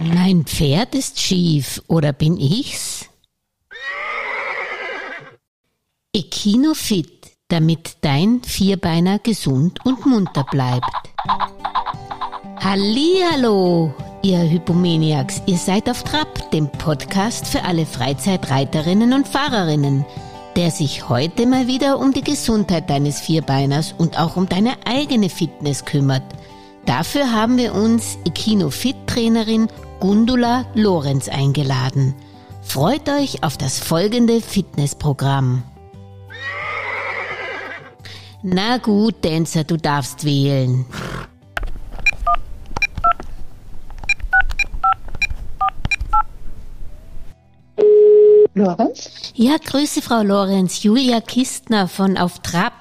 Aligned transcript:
Mein 0.00 0.44
Pferd 0.44 0.94
ist 0.94 1.18
schief, 1.18 1.82
oder 1.88 2.12
bin 2.12 2.36
ich's? 2.36 3.06
Ekinofit, 6.14 7.32
damit 7.48 7.96
dein 8.02 8.40
Vierbeiner 8.44 9.18
gesund 9.18 9.84
und 9.84 10.06
munter 10.06 10.44
bleibt. 10.44 10.86
Hallihallo, 12.60 13.92
ihr 14.22 14.48
Hypomaniacs, 14.48 15.42
ihr 15.46 15.58
seid 15.58 15.90
auf 15.90 16.04
Trab, 16.04 16.48
dem 16.52 16.70
Podcast 16.70 17.48
für 17.48 17.64
alle 17.64 17.84
Freizeitreiterinnen 17.84 19.12
und 19.12 19.26
Fahrerinnen, 19.26 20.06
der 20.54 20.70
sich 20.70 21.08
heute 21.08 21.44
mal 21.44 21.66
wieder 21.66 21.98
um 21.98 22.12
die 22.12 22.22
Gesundheit 22.22 22.88
deines 22.88 23.20
Vierbeiners 23.20 23.96
und 23.98 24.16
auch 24.16 24.36
um 24.36 24.48
deine 24.48 24.76
eigene 24.86 25.28
Fitness 25.28 25.84
kümmert. 25.84 26.22
Dafür 26.86 27.32
haben 27.32 27.58
wir 27.58 27.74
uns 27.74 28.16
Ekinofit-Trainerin 28.24 29.68
Gundula 30.00 30.64
Lorenz 30.74 31.28
eingeladen. 31.28 32.14
Freut 32.62 33.08
euch 33.08 33.42
auf 33.42 33.56
das 33.56 33.80
folgende 33.80 34.40
Fitnessprogramm. 34.40 35.64
Na 38.42 38.76
gut, 38.76 39.16
Dancer, 39.22 39.64
du 39.64 39.76
darfst 39.76 40.24
wählen. 40.24 40.86
Lorenz? 48.54 49.32
Ja, 49.34 49.56
grüße 49.56 50.00
Frau 50.00 50.22
Lorenz, 50.22 50.82
Julia 50.84 51.20
Kistner 51.20 51.88
von 51.88 52.16
Auf 52.16 52.38
Trab. 52.38 52.72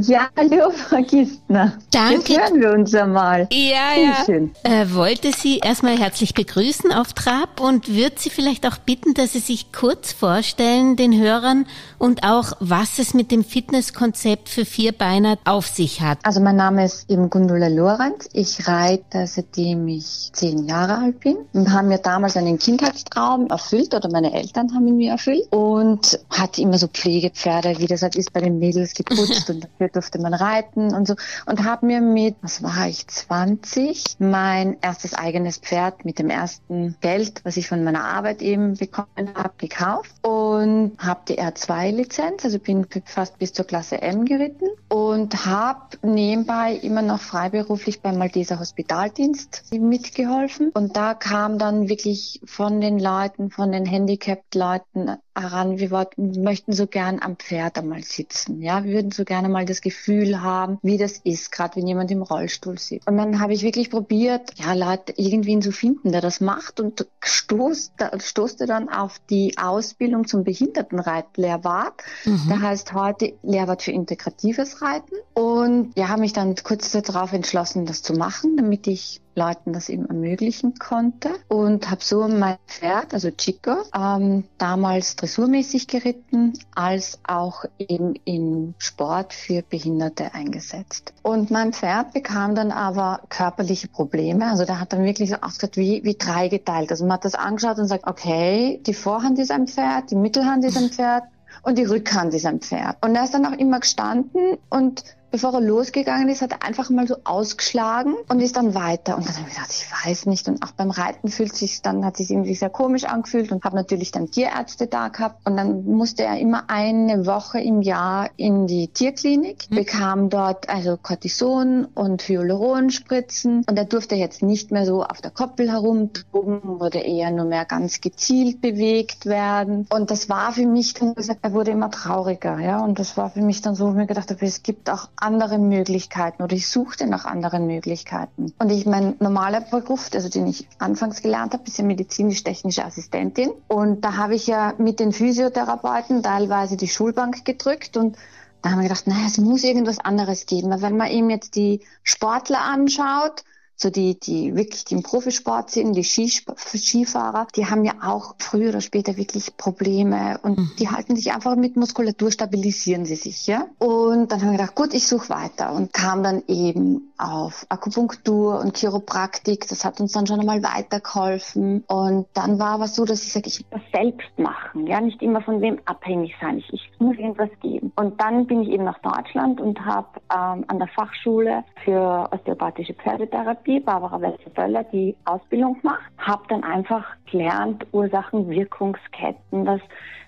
Ja, 0.00 0.28
hallo, 0.38 0.70
Frau 0.70 1.02
Kistner. 1.02 1.74
Danke. 1.90 2.32
Jetzt 2.32 2.50
hören 2.50 2.60
wir 2.62 2.72
uns 2.72 2.94
einmal. 2.94 3.46
Ja, 3.52 3.94
Sehr 3.94 4.04
ja. 4.04 4.24
schön. 4.24 4.50
Äh, 4.62 4.86
wollte 4.94 5.32
Sie 5.32 5.58
erstmal 5.58 5.98
herzlich 5.98 6.32
begrüßen 6.32 6.90
auf 6.92 7.12
Trab 7.12 7.60
und 7.60 7.94
würde 7.94 8.14
Sie 8.16 8.30
vielleicht 8.30 8.66
auch 8.66 8.78
bitten, 8.78 9.12
dass 9.12 9.34
Sie 9.34 9.40
sich 9.40 9.70
kurz 9.70 10.12
vorstellen 10.12 10.96
den 10.96 11.20
Hörern 11.20 11.66
und 11.98 12.24
auch, 12.24 12.54
was 12.58 12.98
es 12.98 13.12
mit 13.12 13.30
dem 13.30 13.44
Fitnesskonzept 13.44 14.48
für 14.48 14.64
Vierbeiner 14.64 15.36
auf 15.44 15.66
sich 15.66 16.00
hat. 16.00 16.20
Also 16.22 16.40
mein 16.40 16.56
Name 16.56 16.86
ist 16.86 17.10
eben 17.10 17.28
Gundula 17.28 17.68
Lorenz. 17.68 18.30
Ich 18.32 18.66
reite, 18.66 19.26
seitdem 19.26 19.88
ich 19.88 20.30
zehn 20.32 20.66
Jahre 20.66 20.96
alt 20.96 21.20
bin. 21.20 21.36
Und 21.52 21.70
haben 21.70 21.88
mir 21.88 21.98
damals 21.98 22.38
einen 22.38 22.58
Kindheitstraum 22.58 23.48
erfüllt 23.48 23.94
oder 23.94 24.08
meine 24.10 24.32
Eltern 24.32 24.74
haben 24.74 24.86
ihn 24.86 24.96
mir 24.96 25.10
erfüllt 25.12 25.52
und 25.52 26.18
hatte 26.30 26.62
immer 26.62 26.78
so 26.78 26.88
Pflegepferde, 26.88 27.74
wie 27.76 27.86
das 27.86 28.00
halt 28.00 28.16
ist 28.16 28.32
bei 28.32 28.40
den 28.40 28.58
Mädels 28.58 28.94
geputzt 28.94 29.50
und 29.50 29.68
dafür 29.82 29.88
durfte 29.88 30.18
man 30.20 30.34
reiten 30.34 30.94
und 30.94 31.06
so. 31.06 31.14
Und 31.46 31.64
habe 31.64 31.86
mir 31.86 32.00
mit, 32.00 32.36
was 32.42 32.62
war 32.62 32.86
ich, 32.88 33.06
20, 33.06 34.16
mein 34.18 34.76
erstes 34.80 35.14
eigenes 35.14 35.58
Pferd 35.58 36.04
mit 36.04 36.18
dem 36.18 36.30
ersten 36.30 36.96
Geld, 37.00 37.40
was 37.44 37.56
ich 37.56 37.68
von 37.68 37.84
meiner 37.84 38.04
Arbeit 38.04 38.42
eben 38.42 38.76
bekommen 38.76 39.34
habe, 39.34 39.54
gekauft 39.58 40.12
und 40.22 40.92
habe 40.98 41.20
die 41.28 41.38
R2-Lizenz, 41.38 42.44
also 42.44 42.58
bin 42.58 42.86
fast 43.04 43.38
bis 43.38 43.52
zur 43.52 43.66
Klasse 43.66 44.00
M 44.02 44.24
geritten 44.24 44.68
und 44.88 45.46
habe 45.46 45.98
nebenbei 46.02 46.74
immer 46.74 47.02
noch 47.02 47.20
freiberuflich 47.20 48.00
beim 48.00 48.18
Malteser 48.18 48.58
Hospitaldienst 48.58 49.72
mitgeholfen. 49.72 50.70
Und 50.74 50.96
da 50.96 51.14
kam 51.14 51.58
dann 51.58 51.88
wirklich 51.88 52.40
von 52.44 52.80
den 52.80 52.98
Leuten, 52.98 53.50
von 53.50 53.72
den 53.72 53.86
Handicapped-Leuten 53.86 55.16
heran, 55.34 55.78
wir 55.78 55.90
wollten, 55.90 56.42
möchten 56.42 56.72
so 56.72 56.86
gern 56.86 57.20
am 57.20 57.36
Pferd 57.36 57.78
einmal 57.78 58.02
sitzen. 58.02 58.60
Ja, 58.60 58.84
wir 58.84 58.92
würden 58.92 59.10
so 59.10 59.24
gerne 59.24 59.48
mal 59.48 59.61
das 59.64 59.80
Gefühl 59.80 60.42
haben, 60.42 60.78
wie 60.82 60.98
das 60.98 61.18
ist, 61.24 61.52
gerade 61.52 61.76
wenn 61.76 61.86
jemand 61.86 62.10
im 62.10 62.22
Rollstuhl 62.22 62.78
sitzt. 62.78 63.06
Und 63.08 63.16
dann 63.16 63.40
habe 63.40 63.54
ich 63.54 63.62
wirklich 63.62 63.90
probiert, 63.90 64.50
ja, 64.56 64.74
Leute 64.74 65.14
irgendwen 65.16 65.62
zu 65.62 65.72
finden, 65.72 66.12
der 66.12 66.20
das 66.20 66.40
macht 66.40 66.80
und 66.80 67.06
stoßt, 67.20 67.92
stoßte 68.18 68.66
dann 68.66 68.88
auf 68.88 69.20
die 69.30 69.56
Ausbildung 69.56 70.26
zum 70.26 70.44
Behindertenreitlehrwart. 70.44 72.02
Mhm. 72.24 72.48
Der 72.48 72.60
heißt 72.60 72.92
heute 72.92 73.34
Lehrwart 73.42 73.82
für 73.82 73.92
integratives 73.92 74.82
Reiten. 74.82 75.14
Und 75.34 75.96
ja, 75.96 76.08
habe 76.08 76.20
mich 76.20 76.32
dann 76.32 76.54
kurz 76.62 76.92
darauf 76.92 77.32
entschlossen, 77.32 77.86
das 77.86 78.02
zu 78.02 78.14
machen, 78.14 78.56
damit 78.56 78.86
ich 78.86 79.21
Leuten 79.34 79.72
das 79.72 79.88
eben 79.88 80.06
ermöglichen 80.06 80.74
konnte 80.74 81.30
und 81.48 81.90
habe 81.90 82.02
so 82.02 82.28
mein 82.28 82.56
Pferd, 82.66 83.14
also 83.14 83.30
Chico, 83.30 83.76
ähm, 83.94 84.44
damals 84.58 85.16
dressurmäßig 85.16 85.86
geritten, 85.86 86.52
als 86.74 87.18
auch 87.26 87.64
eben 87.78 88.14
in 88.24 88.74
Sport 88.78 89.32
für 89.32 89.62
Behinderte 89.62 90.34
eingesetzt. 90.34 91.14
Und 91.22 91.50
mein 91.50 91.72
Pferd 91.72 92.12
bekam 92.12 92.54
dann 92.54 92.70
aber 92.72 93.20
körperliche 93.28 93.88
Probleme, 93.88 94.46
also 94.46 94.64
der 94.64 94.80
hat 94.80 94.92
dann 94.92 95.04
wirklich 95.04 95.30
so 95.30 95.36
ausgeschaut 95.36 95.76
wie, 95.76 96.04
wie 96.04 96.16
dreigeteilt. 96.16 96.90
Also 96.90 97.04
man 97.04 97.14
hat 97.14 97.24
das 97.24 97.34
angeschaut 97.34 97.78
und 97.78 97.86
sagt, 97.86 98.06
okay, 98.06 98.80
die 98.86 98.94
Vorhand 98.94 99.38
ist 99.38 99.50
ein 99.50 99.66
Pferd, 99.66 100.10
die 100.10 100.16
Mittelhand 100.16 100.64
ist 100.64 100.76
ein 100.76 100.90
Pferd 100.90 101.24
und 101.62 101.78
die 101.78 101.84
Rückhand 101.84 102.34
ist 102.34 102.46
ein 102.46 102.60
Pferd. 102.60 102.96
Und 103.02 103.14
er 103.14 103.24
ist 103.24 103.34
dann 103.34 103.46
auch 103.46 103.56
immer 103.58 103.80
gestanden 103.80 104.58
und 104.68 105.04
bevor 105.32 105.54
er 105.54 105.60
losgegangen 105.60 106.28
ist, 106.28 106.42
hat 106.42 106.52
er 106.52 106.62
einfach 106.62 106.90
mal 106.90 107.08
so 107.08 107.16
ausgeschlagen 107.24 108.14
und 108.28 108.40
ist 108.40 108.56
dann 108.56 108.74
weiter. 108.74 109.16
Und 109.16 109.26
dann 109.26 109.34
habe 109.36 109.48
ich 109.48 109.54
gedacht, 109.54 109.70
ich 109.70 110.06
weiß 110.06 110.26
nicht. 110.26 110.46
Und 110.48 110.62
auch 110.62 110.72
beim 110.72 110.90
Reiten 110.90 111.28
fühlt 111.28 111.56
sich 111.56 111.82
dann, 111.82 112.04
hat 112.04 112.16
sich 112.18 112.30
irgendwie 112.30 112.54
sehr 112.54 112.70
komisch 112.70 113.04
angefühlt 113.04 113.50
und 113.50 113.64
habe 113.64 113.74
natürlich 113.74 114.12
dann 114.12 114.30
Tierärzte 114.30 114.86
da 114.86 115.08
gehabt. 115.08 115.44
Und 115.46 115.56
dann 115.56 115.84
musste 115.86 116.22
er 116.22 116.38
immer 116.38 116.64
eine 116.68 117.26
Woche 117.26 117.60
im 117.60 117.82
Jahr 117.82 118.30
in 118.36 118.66
die 118.66 118.88
Tierklinik, 118.88 119.66
Mhm. 119.70 119.74
bekam 119.74 120.30
dort 120.30 120.68
also 120.68 120.96
Cortison 120.96 121.86
und 121.94 122.22
Hyaluronspritzen. 122.22 123.64
Und 123.68 123.76
er 123.78 123.84
durfte 123.86 124.14
jetzt 124.14 124.42
nicht 124.42 124.70
mehr 124.70 124.86
so 124.86 125.02
auf 125.02 125.20
der 125.20 125.30
Koppel 125.30 125.70
herumtoben, 125.70 126.80
wurde 126.80 126.98
eher 126.98 127.30
nur 127.30 127.46
mehr 127.46 127.64
ganz 127.64 128.00
gezielt 128.00 128.60
bewegt 128.60 129.26
werden. 129.26 129.86
Und 129.90 130.10
das 130.10 130.28
war 130.28 130.52
für 130.52 130.66
mich 130.66 130.94
dann, 130.94 131.14
gesagt, 131.14 131.40
er 131.42 131.52
wurde 131.52 131.70
immer 131.70 131.90
trauriger, 131.90 132.58
ja. 132.60 132.84
Und 132.84 132.98
das 132.98 133.16
war 133.16 133.30
für 133.30 133.40
mich 133.42 133.62
dann 133.62 133.74
so, 133.74 133.86
wo 133.86 133.90
ich 133.90 133.96
mir 133.96 134.06
gedacht 134.06 134.30
habe, 134.30 134.44
es 134.44 134.62
gibt 134.62 134.90
auch 134.90 135.08
andere 135.22 135.58
Möglichkeiten 135.58 136.42
oder 136.42 136.54
ich 136.54 136.68
suchte 136.68 137.06
nach 137.06 137.24
anderen 137.24 137.66
Möglichkeiten. 137.66 138.52
Und 138.58 138.70
ich 138.70 138.86
mein 138.86 139.14
normaler 139.20 139.60
Beruf, 139.60 140.10
also 140.14 140.28
den 140.28 140.46
ich 140.46 140.68
anfangs 140.78 141.22
gelernt 141.22 141.52
habe, 141.52 141.64
ist 141.66 141.78
ja 141.78 141.84
medizinisch-technische 141.84 142.84
Assistentin. 142.84 143.52
Und 143.68 144.04
da 144.04 144.16
habe 144.16 144.34
ich 144.34 144.46
ja 144.46 144.74
mit 144.78 145.00
den 145.00 145.12
Physiotherapeuten 145.12 146.22
teilweise 146.22 146.76
die 146.76 146.88
Schulbank 146.88 147.44
gedrückt 147.44 147.96
und 147.96 148.16
da 148.62 148.70
haben 148.70 148.78
wir 148.78 148.88
gedacht, 148.88 149.06
naja, 149.08 149.26
es 149.26 149.38
muss 149.38 149.64
irgendwas 149.64 149.98
anderes 149.98 150.46
geben. 150.46 150.70
Weil 150.70 150.82
Wenn 150.82 150.96
man 150.96 151.10
eben 151.10 151.30
jetzt 151.30 151.56
die 151.56 151.80
Sportler 152.04 152.60
anschaut, 152.60 153.44
so 153.76 153.90
die, 153.90 154.18
die 154.18 154.54
wirklich 154.54 154.90
im 154.92 155.02
Profisport 155.02 155.70
sind, 155.70 155.94
die 155.94 156.04
Skisp- 156.04 156.54
Skifahrer, 156.56 157.46
die 157.56 157.66
haben 157.66 157.84
ja 157.84 157.94
auch 158.02 158.34
früher 158.38 158.68
oder 158.70 158.80
später 158.80 159.16
wirklich 159.16 159.56
Probleme 159.56 160.38
und 160.42 160.58
Mhm. 160.58 160.70
die 160.78 160.88
halten 160.88 161.16
sich 161.16 161.32
einfach 161.32 161.56
mit 161.56 161.76
Muskulatur, 161.76 162.30
stabilisieren 162.30 163.04
sie 163.04 163.16
sich, 163.16 163.46
ja. 163.46 163.66
Und 163.78 164.30
dann 164.30 164.40
haben 164.40 164.50
wir 164.50 164.58
gedacht, 164.58 164.74
gut, 164.74 164.94
ich 164.94 165.06
suche 165.06 165.30
weiter 165.30 165.72
und 165.72 165.92
kam 165.92 166.22
dann 166.22 166.42
eben 166.46 167.12
auf 167.18 167.66
Akupunktur 167.68 168.60
und 168.60 168.76
Chiropraktik. 168.76 169.68
Das 169.68 169.84
hat 169.84 170.00
uns 170.00 170.12
dann 170.12 170.26
schon 170.26 170.40
einmal 170.40 170.62
weitergeholfen. 170.62 171.84
Und 171.86 172.26
dann 172.34 172.58
war 172.58 172.70
aber 172.72 172.88
so, 172.88 173.04
dass 173.04 173.22
ich 173.22 173.32
sage, 173.32 173.48
ich 173.48 173.60
will 173.60 173.66
das 173.70 173.82
selbst 173.92 174.38
machen, 174.38 174.86
ja, 174.86 175.00
nicht 175.00 175.22
immer 175.22 175.40
von 175.42 175.60
wem 175.60 175.78
abhängig 175.84 176.34
sein. 176.40 176.58
Ich, 176.58 176.72
ich 176.72 176.90
muss 176.98 177.16
irgendwas 177.16 177.50
geben. 177.60 177.92
Und 177.96 178.20
dann 178.20 178.46
bin 178.46 178.62
ich 178.62 178.68
eben 178.70 178.84
nach 178.84 178.98
Deutschland 179.00 179.60
und 179.60 179.84
habe 179.84 180.08
ähm, 180.32 180.64
an 180.68 180.78
der 180.78 180.88
Fachschule 180.88 181.64
für 181.84 182.28
osteopathische 182.32 182.94
Pferdetherapie, 182.94 183.61
Barbara 183.80 184.20
Welzer-Böller, 184.20 184.84
die 184.84 185.16
Ausbildung 185.24 185.80
gemacht. 185.80 186.02
Habe 186.18 186.42
dann 186.48 186.64
einfach 186.64 187.04
gelernt, 187.30 187.86
Ursachen, 187.92 188.48
Wirkungsketten, 188.48 189.64
dass 189.64 189.80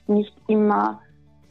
nicht 0.07 0.35
immer 0.49 1.01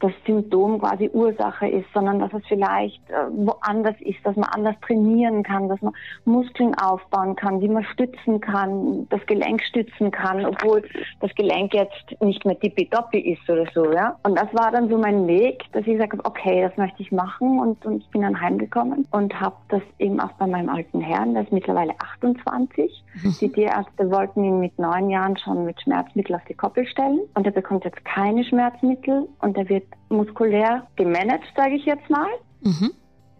das 0.04 0.12
Symptom 0.26 0.78
quasi 0.80 1.08
Ursache 1.14 1.66
ist, 1.66 1.86
sondern 1.94 2.18
dass 2.18 2.30
es 2.34 2.42
vielleicht 2.46 3.00
äh, 3.08 3.14
woanders 3.30 3.96
ist, 4.00 4.18
dass 4.22 4.36
man 4.36 4.50
anders 4.50 4.76
trainieren 4.86 5.42
kann, 5.42 5.70
dass 5.70 5.80
man 5.80 5.94
Muskeln 6.26 6.74
aufbauen 6.74 7.36
kann, 7.36 7.62
wie 7.62 7.68
man 7.68 7.84
stützen 7.84 8.38
kann, 8.38 9.08
das 9.08 9.24
Gelenk 9.24 9.62
stützen 9.62 10.10
kann, 10.10 10.44
obwohl 10.44 10.82
das 11.20 11.34
Gelenk 11.36 11.72
jetzt 11.72 12.20
nicht 12.20 12.44
mehr 12.44 12.58
tippitoppi 12.60 13.18
ist 13.18 13.48
oder 13.48 13.64
so, 13.72 13.92
ja. 13.92 14.18
Und 14.24 14.38
das 14.38 14.52
war 14.52 14.70
dann 14.72 14.90
so 14.90 14.98
mein 14.98 15.26
Weg, 15.26 15.64
dass 15.72 15.86
ich 15.86 15.94
gesagt 15.94 16.12
habe, 16.12 16.24
okay, 16.26 16.60
das 16.60 16.76
möchte 16.76 17.00
ich 17.02 17.10
machen 17.10 17.58
und, 17.58 17.86
und 17.86 18.02
ich 18.02 18.08
bin 18.10 18.20
dann 18.20 18.38
heimgekommen 18.38 19.08
und 19.10 19.40
habe 19.40 19.56
das 19.70 19.82
eben 19.98 20.20
auch 20.20 20.32
bei 20.32 20.46
meinem 20.46 20.68
alten 20.68 21.00
Herrn, 21.00 21.32
der 21.32 21.44
ist 21.44 21.52
mittlerweile 21.52 21.94
28. 21.98 23.02
Die 23.40 23.48
Tierärzte 23.48 24.10
wollten 24.10 24.44
ihn 24.44 24.60
mit 24.60 24.78
neun 24.78 25.08
Jahren 25.08 25.38
schon 25.38 25.64
mit 25.64 25.80
Schmerzmittel 25.80 26.36
auf 26.36 26.44
die 26.44 26.54
Koppel 26.54 26.86
stellen 26.86 27.20
und 27.34 27.46
er 27.46 27.52
bekommt 27.52 27.84
jetzt 27.84 28.04
keine 28.04 28.44
Schmerzmittel 28.44 29.28
und 29.40 29.56
er 29.56 29.66
wird 29.70 29.84
muskulär 30.08 30.86
gemanagt, 30.96 31.44
sage 31.56 31.76
ich 31.76 31.84
jetzt 31.84 32.08
mal. 32.10 32.28
Mhm. 32.62 32.92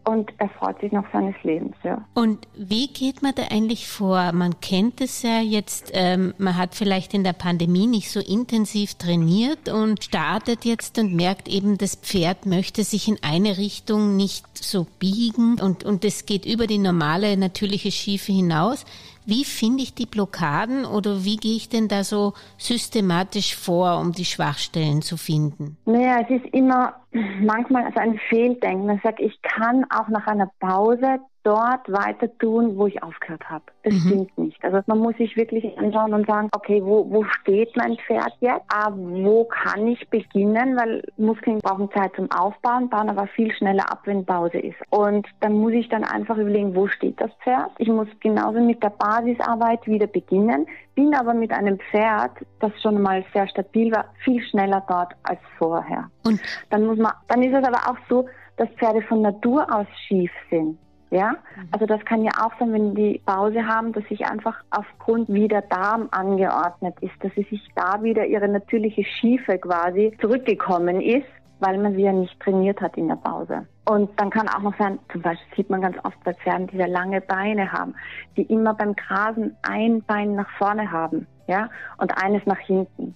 Und 0.06 0.30
er 0.36 0.50
freut 0.50 0.78
sich 0.80 0.92
noch 0.92 1.06
seines 1.14 1.34
Lebens, 1.44 1.74
ja. 1.82 2.04
Und 2.12 2.46
wie 2.54 2.88
geht 2.88 3.22
man 3.22 3.34
da 3.34 3.44
eigentlich 3.50 3.88
vor? 3.88 4.32
Man 4.32 4.60
kennt 4.60 5.00
es 5.00 5.22
ja 5.22 5.40
jetzt, 5.40 5.92
ähm, 5.94 6.34
man 6.36 6.58
hat 6.58 6.74
vielleicht 6.74 7.14
in 7.14 7.24
der 7.24 7.32
Pandemie 7.32 7.86
nicht 7.86 8.10
so 8.10 8.20
intensiv 8.20 8.96
trainiert 8.96 9.70
und 9.70 10.04
startet 10.04 10.66
jetzt 10.66 10.98
und 10.98 11.14
merkt 11.14 11.48
eben, 11.48 11.78
das 11.78 11.94
Pferd 11.94 12.44
möchte 12.44 12.84
sich 12.84 13.08
in 13.08 13.16
eine 13.22 13.56
Richtung 13.56 14.14
nicht 14.14 14.44
so 14.58 14.86
biegen 14.98 15.58
und, 15.58 15.84
und 15.84 16.04
es 16.04 16.26
geht 16.26 16.44
über 16.44 16.66
die 16.66 16.78
normale, 16.78 17.38
natürliche 17.38 17.90
Schiefe 17.90 18.32
hinaus. 18.32 18.84
Wie 19.26 19.44
finde 19.44 19.82
ich 19.82 19.94
die 19.94 20.06
Blockaden 20.06 20.85
oder 20.85 21.25
wie 21.25 21.37
gehe 21.37 21.56
ich 21.56 21.69
denn 21.69 21.88
da 21.88 22.05
so 22.05 22.35
systematisch 22.59 23.56
vor, 23.56 23.99
um 23.99 24.12
die 24.12 24.25
Schwachstellen 24.25 25.03
zu 25.03 25.17
finden? 25.17 25.76
Naja, 25.87 26.21
es 26.21 26.43
ist 26.43 26.55
immer 26.55 26.94
manchmal 27.41 27.85
also 27.85 28.00
ein 28.00 28.19
Fehldenken. 28.29 28.87
Man 28.87 29.00
sagt, 29.03 29.21
ich 29.21 29.41
kann 29.43 29.85
auch 29.91 30.09
nach 30.09 30.26
einer 30.26 30.50
Pause 30.61 31.21
dort 31.44 31.91
weiter 31.93 32.29
tun, 32.38 32.76
wo 32.76 32.87
ich 32.87 33.02
aufgehört 33.02 33.49
habe. 33.49 33.64
Das 33.82 33.94
mhm. 33.94 33.99
stimmt 33.99 34.38
nicht. 34.38 34.64
Also 34.64 34.81
man 34.87 34.99
muss 34.99 35.17
sich 35.17 35.37
wirklich 35.37 35.79
anschauen 35.79 36.14
und 36.14 36.26
sagen, 36.26 36.49
okay, 36.56 36.82
wo, 36.82 37.08
wo 37.11 37.23
steht 37.25 37.76
mein 37.76 37.96
Pferd 37.99 38.32
jetzt? 38.41 38.64
Ah, 38.69 38.91
wo 38.94 39.44
kann 39.44 39.87
ich 39.87 40.08
beginnen? 40.08 40.76
Weil 40.76 41.02
Muskeln 41.17 41.58
brauchen 41.58 41.91
Zeit 41.93 42.12
zum 42.17 42.31
Aufbauen, 42.32 42.88
bauen 42.88 43.11
aber 43.11 43.26
viel 43.29 43.52
schneller 43.52 43.91
ab, 43.93 44.00
wenn 44.06 44.25
Pause 44.25 44.58
ist. 44.58 44.79
Und 44.91 45.29
dann 45.41 45.52
muss 45.52 45.73
ich 45.73 45.88
dann 45.88 46.02
einfach 46.02 46.38
überlegen, 46.38 46.75
wo 46.75 46.88
steht 46.88 47.20
das 47.20 47.31
Pferd? 47.43 47.70
Ich 47.79 47.88
muss 47.88 48.08
genauso 48.20 48.61
mit 48.61 48.82
der 48.82 48.90
Basisarbeit 48.90 49.87
wieder 49.87 50.06
beginnen, 50.06 50.67
bin 50.94 51.14
aber 51.14 51.35
mit 51.35 51.52
einem 51.52 51.79
Pferd, 51.90 52.32
das 52.61 52.73
schon 52.81 53.02
mal 53.02 53.25
sehr 53.35 53.47
stabil 53.49 53.93
war, 53.93 54.06
viel 54.25 54.43
schneller 54.43 54.82
dort 54.88 55.12
als 55.25 55.40
vorher. 55.58 56.08
Und 56.25 56.40
dann 56.70 56.87
muss 56.87 56.99
man, 56.99 57.12
dann 57.29 57.43
ist 57.43 57.55
es 57.55 57.64
aber 57.64 57.79
auch 57.90 57.99
so, 58.08 58.26
dass 58.56 58.69
Pferde 58.79 59.02
von 59.02 59.23
Natur 59.23 59.67
aus 59.75 59.87
schief 60.06 60.31
sind. 60.49 60.79
Ja, 61.14 61.31
mhm. 61.31 61.69
also 61.70 61.87
das 61.87 62.05
kann 62.05 62.25
ja 62.25 62.32
auch 62.43 62.50
sein, 62.58 62.72
wenn 62.72 62.96
die 62.96 63.22
Pause 63.25 63.64
haben, 63.64 63.93
dass 63.93 64.02
sich 64.08 64.26
einfach 64.26 64.56
aufgrund 64.70 65.28
wie 65.28 65.46
der 65.46 65.62
Darm 65.62 66.08
angeordnet 66.11 66.96
ist, 67.02 67.14
dass 67.20 67.32
sie 67.37 67.44
sich 67.44 67.62
da 67.76 68.02
wieder 68.02 68.26
ihre 68.26 68.49
natürliche 68.49 69.05
Schiefe 69.05 69.58
quasi 69.58 70.12
zurückgekommen 70.20 71.00
ist, 71.00 71.28
weil 71.61 71.78
man 71.78 71.94
sie 71.94 72.02
ja 72.02 72.12
nicht 72.12 72.40
trainiert 72.40 72.81
hat 72.81 72.96
in 72.96 73.06
der 73.06 73.14
Pause. 73.14 73.64
Und 73.88 74.11
dann 74.19 74.31
kann 74.31 74.49
auch 74.49 74.62
noch 74.62 74.76
sein, 74.76 74.99
zum 75.12 75.22
Beispiel 75.22 75.46
sieht 75.55 75.70
man 75.70 75.82
ganz 75.82 75.96
oft 76.02 76.19
bei 76.25 76.34
Pferden, 76.34 76.66
die 76.66 76.78
sehr 76.78 76.88
lange 76.88 77.20
Beine 77.20 77.70
haben, 77.70 77.94
die 78.37 78.43
immer 78.43 78.75
beim 78.75 78.96
Grasen 78.96 79.56
ein 79.62 80.02
Bein 80.02 80.34
nach 80.34 80.50
vorne 80.58 80.90
haben, 80.90 81.28
ja, 81.46 81.69
und 81.99 82.11
eines 82.20 82.44
nach 82.44 82.58
hinten. 82.58 83.14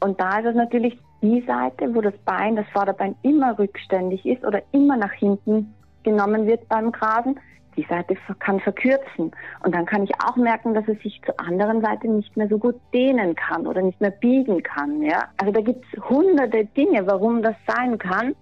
Und 0.00 0.20
da 0.20 0.40
ist 0.40 0.48
es 0.48 0.54
natürlich 0.54 0.98
die 1.22 1.40
Seite, 1.46 1.94
wo 1.94 2.02
das 2.02 2.18
Bein, 2.26 2.56
das 2.56 2.66
Vorderbein 2.74 3.14
immer 3.22 3.58
rückständig 3.58 4.26
ist 4.26 4.44
oder 4.44 4.60
immer 4.72 4.98
nach 4.98 5.12
hinten 5.12 5.72
genommen 6.04 6.46
wird 6.46 6.68
beim 6.68 6.92
Grasen, 6.92 7.38
die 7.76 7.86
Seite 7.88 8.16
kann 8.40 8.60
verkürzen. 8.60 9.30
Und 9.64 9.74
dann 9.74 9.86
kann 9.86 10.04
ich 10.04 10.12
auch 10.24 10.36
merken, 10.36 10.74
dass 10.74 10.86
es 10.88 10.98
sich 11.02 11.20
zur 11.24 11.38
anderen 11.40 11.80
Seite 11.80 12.08
nicht 12.08 12.36
mehr 12.36 12.48
so 12.48 12.58
gut 12.58 12.76
dehnen 12.92 13.34
kann 13.34 13.66
oder 13.66 13.82
nicht 13.82 14.00
mehr 14.00 14.10
biegen 14.10 14.62
kann. 14.62 15.02
Ja? 15.02 15.24
Also 15.38 15.52
da 15.52 15.60
gibt 15.60 15.84
es 15.92 16.08
hunderte 16.08 16.66
Dinge, 16.66 17.06
warum 17.06 17.42
das 17.42 17.54
sein 17.66 17.98
kann. 17.98 18.34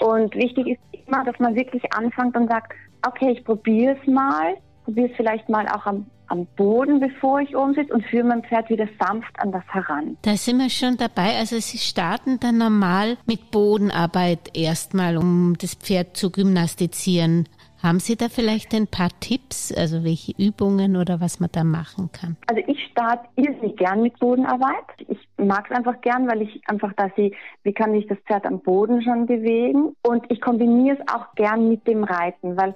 Und 0.00 0.34
wichtig 0.34 0.66
ist 0.68 1.06
immer, 1.06 1.24
dass 1.24 1.38
man 1.38 1.54
wirklich 1.54 1.82
anfängt 1.94 2.36
und 2.36 2.48
sagt, 2.48 2.72
okay, 3.06 3.30
ich 3.30 3.44
probiere 3.44 3.96
es 4.00 4.06
mal, 4.06 4.56
probiere 4.88 5.10
es 5.10 5.16
vielleicht 5.16 5.48
mal 5.50 5.68
auch 5.68 5.84
am 5.84 6.06
am 6.30 6.46
Boden, 6.56 7.00
bevor 7.00 7.40
ich 7.40 7.56
oben 7.56 7.74
sitze 7.74 7.92
und 7.92 8.04
führe 8.04 8.24
mein 8.24 8.42
Pferd 8.42 8.68
wieder 8.70 8.86
sanft 9.00 9.32
an 9.40 9.50
das 9.50 9.64
heran. 9.68 10.16
Da 10.22 10.36
sind 10.36 10.58
wir 10.58 10.70
schon 10.70 10.96
dabei. 10.96 11.36
Also 11.38 11.58
Sie 11.58 11.78
starten 11.78 12.38
dann 12.38 12.58
normal 12.58 13.16
mit 13.26 13.50
Bodenarbeit 13.50 14.54
erstmal, 14.54 15.16
um 15.16 15.54
das 15.58 15.74
Pferd 15.74 16.16
zu 16.16 16.30
gymnastizieren. 16.30 17.48
Haben 17.82 18.00
Sie 18.00 18.16
da 18.16 18.28
vielleicht 18.28 18.74
ein 18.74 18.88
paar 18.88 19.10
Tipps, 19.20 19.72
also 19.72 20.02
welche 20.02 20.32
Übungen 20.36 20.96
oder 20.96 21.20
was 21.20 21.38
man 21.38 21.48
da 21.52 21.62
machen 21.62 22.10
kann? 22.12 22.36
Also 22.48 22.60
ich 22.66 22.84
starte 22.90 23.28
irrsinnig 23.36 23.76
gern 23.76 24.02
mit 24.02 24.18
Bodenarbeit. 24.18 24.84
Ich 25.06 25.28
mag 25.36 25.66
es 25.70 25.76
einfach 25.76 26.00
gern, 26.00 26.28
weil 26.28 26.42
ich 26.42 26.60
einfach 26.66 26.92
da 26.96 27.08
sehe, 27.14 27.30
wie 27.62 27.72
kann 27.72 27.94
ich 27.94 28.06
das 28.08 28.18
Pferd 28.26 28.46
am 28.46 28.58
Boden 28.60 29.00
schon 29.02 29.26
bewegen. 29.26 29.94
Und 30.02 30.24
ich 30.28 30.40
kombiniere 30.40 30.98
es 30.98 31.14
auch 31.14 31.32
gern 31.36 31.68
mit 31.68 31.86
dem 31.86 32.02
Reiten, 32.02 32.56
weil 32.56 32.74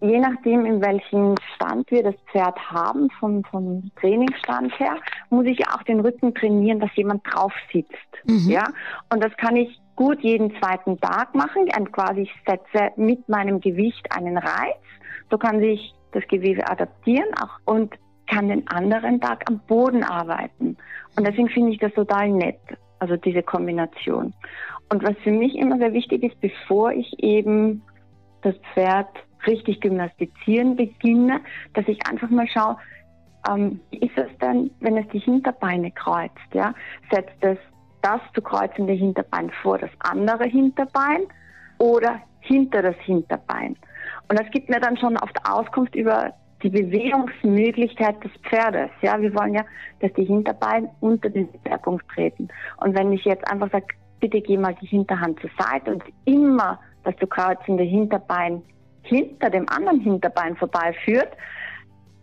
je 0.00 0.18
nachdem, 0.18 0.64
in 0.64 0.80
welchem 0.80 1.34
Stand 1.54 1.90
wir 1.90 2.02
das 2.02 2.14
Pferd 2.32 2.58
haben, 2.70 3.10
vom, 3.18 3.44
vom 3.44 3.90
Trainingsstand 4.00 4.78
her, 4.78 4.96
muss 5.28 5.46
ich 5.46 5.66
auch 5.68 5.82
den 5.82 6.00
Rücken 6.00 6.34
trainieren, 6.34 6.80
dass 6.80 6.94
jemand 6.96 7.22
drauf 7.26 7.52
sitzt. 7.72 7.90
Mhm. 8.24 8.50
Ja, 8.50 8.64
und 9.12 9.22
das 9.22 9.36
kann 9.36 9.56
ich 9.56 9.80
gut 9.96 10.20
jeden 10.20 10.50
zweiten 10.58 10.98
Tag 11.00 11.34
machen. 11.34 11.68
Und 11.76 11.92
quasi 11.92 12.22
ich 12.22 12.32
setze 12.46 12.92
mit 12.96 13.28
meinem 13.28 13.60
Gewicht 13.60 14.06
einen 14.16 14.38
Reiz. 14.38 14.80
So 15.30 15.38
kann 15.38 15.60
sich 15.60 15.94
das 16.12 16.26
Gewebe 16.28 16.68
adaptieren 16.68 17.28
auch 17.40 17.72
und 17.72 17.94
kann 18.26 18.48
den 18.48 18.66
anderen 18.68 19.20
Tag 19.20 19.44
am 19.48 19.60
Boden 19.66 20.02
arbeiten. 20.02 20.76
Und 21.16 21.26
deswegen 21.26 21.48
finde 21.48 21.72
ich 21.72 21.78
das 21.78 21.92
total 21.92 22.30
nett, 22.30 22.60
also 22.98 23.16
diese 23.16 23.42
Kombination. 23.42 24.32
Und 24.88 25.02
was 25.02 25.16
für 25.22 25.32
mich 25.32 25.54
immer 25.56 25.78
sehr 25.78 25.92
wichtig 25.92 26.22
ist, 26.22 26.40
bevor 26.40 26.92
ich 26.92 27.12
eben 27.22 27.82
das 28.42 28.54
Pferd 28.72 29.08
richtig 29.46 29.80
gymnastizieren 29.80 30.76
beginne, 30.76 31.40
dass 31.74 31.86
ich 31.88 32.06
einfach 32.06 32.30
mal 32.30 32.46
schaue, 32.48 32.76
ähm, 33.48 33.80
wie 33.90 33.98
ist 33.98 34.16
es 34.16 34.28
denn, 34.38 34.70
wenn 34.80 34.96
es 34.96 35.08
die 35.08 35.18
Hinterbeine 35.18 35.90
kreuzt? 35.90 36.36
Ja? 36.52 36.74
Setzt 37.10 37.42
es 37.42 37.58
das 38.02 38.20
zu 38.34 38.42
kreuzende 38.42 38.92
Hinterbein 38.92 39.50
vor 39.62 39.78
das 39.78 39.90
andere 40.00 40.44
Hinterbein 40.44 41.22
oder 41.78 42.20
hinter 42.40 42.82
das 42.82 42.96
Hinterbein? 43.00 43.76
Und 44.28 44.38
das 44.38 44.50
gibt 44.50 44.68
mir 44.68 44.80
dann 44.80 44.96
schon 44.96 45.16
oft 45.16 45.36
Auskunft 45.44 45.94
über 45.94 46.32
die 46.62 46.70
Bewegungsmöglichkeit 46.70 48.22
des 48.22 48.32
Pferdes. 48.48 48.90
Ja, 49.00 49.20
wir 49.20 49.34
wollen 49.34 49.54
ja, 49.54 49.64
dass 50.00 50.12
die 50.12 50.24
Hinterbeine 50.24 50.90
unter 51.00 51.30
den 51.30 51.48
Schwerpunkt 51.62 52.06
treten. 52.08 52.48
Und 52.78 52.96
wenn 52.96 53.12
ich 53.12 53.24
jetzt 53.24 53.46
einfach 53.50 53.70
sage, 53.70 53.86
bitte 54.20 54.40
geh 54.40 54.58
mal 54.58 54.74
die 54.80 54.86
Hinterhand 54.86 55.40
zur 55.40 55.50
Seite 55.58 55.92
und 55.92 56.04
immer 56.26 56.78
das 57.04 57.16
zu 57.16 57.26
kreuzende 57.26 57.84
Hinterbein 57.84 58.62
hinter 59.10 59.50
dem 59.50 59.68
anderen 59.68 60.00
Hinterbein 60.00 60.56
vorbeiführt, 60.56 61.28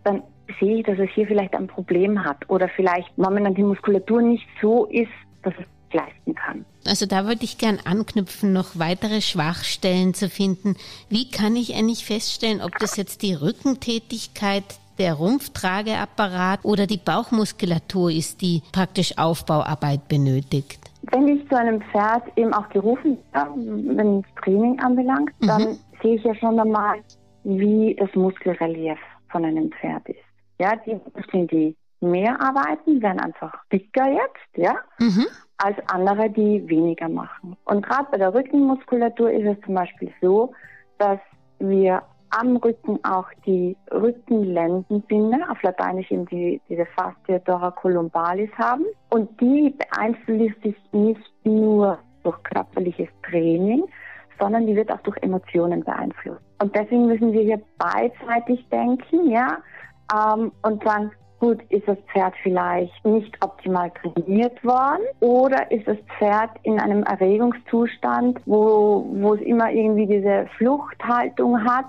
dann 0.04 0.24
sehe 0.60 0.78
ich, 0.78 0.86
dass 0.86 0.98
es 0.98 1.10
hier 1.14 1.28
vielleicht 1.28 1.54
ein 1.54 1.68
Problem 1.68 2.24
hat 2.24 2.50
oder 2.50 2.68
vielleicht 2.70 3.16
momentan 3.18 3.54
die 3.54 3.64
Muskulatur 3.64 4.22
nicht 4.22 4.48
so 4.62 4.86
ist, 4.86 5.12
dass 5.44 5.54
es 5.60 5.66
leisten 5.94 6.36
kann. 6.36 6.66
Also 6.86 7.06
da 7.06 7.26
würde 7.26 7.44
ich 7.44 7.58
gern 7.58 7.80
anknüpfen, 7.84 8.54
noch 8.54 8.80
weitere 8.80 9.22
Schwachstellen 9.22 10.14
zu 10.14 10.30
finden. 10.30 10.76
Wie 11.10 11.30
kann 11.30 11.56
ich 11.56 11.76
eigentlich 11.76 12.06
feststellen, 12.06 12.62
ob 12.62 12.78
das 12.80 12.98
jetzt 12.98 13.22
die 13.22 13.34
Rückentätigkeit 13.34 14.64
der 14.98 15.14
Rumpftrageapparat 15.14 16.62
oder 16.64 16.88
die 16.88 16.98
Bauchmuskulatur 16.98 18.12
ist, 18.12 18.42
die 18.42 18.64
praktisch 18.72 19.18
Aufbauarbeit 19.18 20.08
benötigt? 20.08 20.80
Wenn 21.12 21.28
ich 21.28 21.48
zu 21.48 21.56
einem 21.56 21.82
Pferd 21.82 22.24
eben 22.36 22.54
auch 22.54 22.68
gerufen 22.70 23.18
werde, 23.32 23.52
wenn 23.56 24.20
es 24.20 24.44
Training 24.44 24.80
anbelangt, 24.80 25.32
mhm. 25.40 25.78
Sehe 26.02 26.16
ich 26.16 26.24
ja 26.24 26.36
schon 26.36 26.60
einmal, 26.60 27.00
wie 27.44 27.96
das 27.96 28.14
Muskelrelief 28.16 29.00
von 29.32 29.46
einem 29.46 29.72
Pferd 29.72 30.08
ist. 30.10 30.20
Ja, 30.60 30.76
die 30.76 31.00
Muskeln, 31.16 31.48
die 31.48 31.76
mehr 32.02 32.40
arbeiten, 32.40 33.02
werden 33.02 33.20
einfach 33.20 33.54
dicker 33.72 34.12
jetzt, 34.12 34.58
ja, 34.58 34.76
mhm. 35.00 35.26
als 35.58 35.78
andere, 35.88 36.30
die 36.30 36.68
weniger 36.68 37.10
machen. 37.10 37.56
Und 37.66 37.86
gerade 37.86 38.08
bei 38.12 38.18
der 38.18 38.34
Rückenmuskulatur 38.34 39.32
ist 39.32 39.58
es 39.58 39.66
zum 39.66 39.76
Beispiel 39.76 40.12
so, 40.22 40.54
dass 40.98 41.20
wir 41.60 42.04
am 42.30 42.58
Rücken 42.58 43.00
auch 43.04 43.28
die 43.46 43.76
Rückenlendenbinde, 43.92 45.38
auf 45.50 45.62
Lateinisch 45.64 46.12
eben 46.12 46.26
die, 46.26 46.62
diese 46.68 46.86
Fascia 46.88 47.40
thoracolumbalis 47.40 48.50
haben. 48.58 48.86
Und 49.10 49.40
die 49.40 49.74
beeinflusst 49.78 50.62
sich 50.62 50.76
nicht 50.92 51.46
nur 51.46 51.98
durch 52.24 52.42
körperliches 52.44 53.08
Training, 53.24 53.86
sondern 54.40 54.68
die 54.68 54.76
wird 54.76 54.92
auch 54.92 55.02
durch 55.02 55.18
Emotionen 55.22 55.84
beeinflusst. 55.84 56.42
Und 56.62 56.76
deswegen 56.76 57.08
müssen 57.08 57.32
wir 57.32 57.42
hier 57.42 57.62
beidseitig 57.78 58.68
denken, 58.70 59.30
ja, 59.30 59.58
ähm, 60.14 60.52
und 60.64 60.84
sagen, 60.84 61.12
gut, 61.40 61.62
ist 61.70 61.88
das 61.88 61.98
Pferd 62.12 62.34
vielleicht 62.42 63.06
nicht 63.06 63.36
optimal 63.44 63.92
trainiert 63.92 64.64
worden 64.64 65.04
oder 65.20 65.70
ist 65.72 65.88
das 65.88 65.98
Pferd 66.18 66.52
in 66.64 66.80
einem 66.80 67.04
Erregungszustand, 67.04 68.40
wo, 68.46 69.06
wo 69.14 69.34
es 69.36 69.42
immer 69.42 69.72
irgendwie 69.72 70.08
diese 70.08 70.48
Fluchthaltung 70.58 71.64
hat 71.64 71.86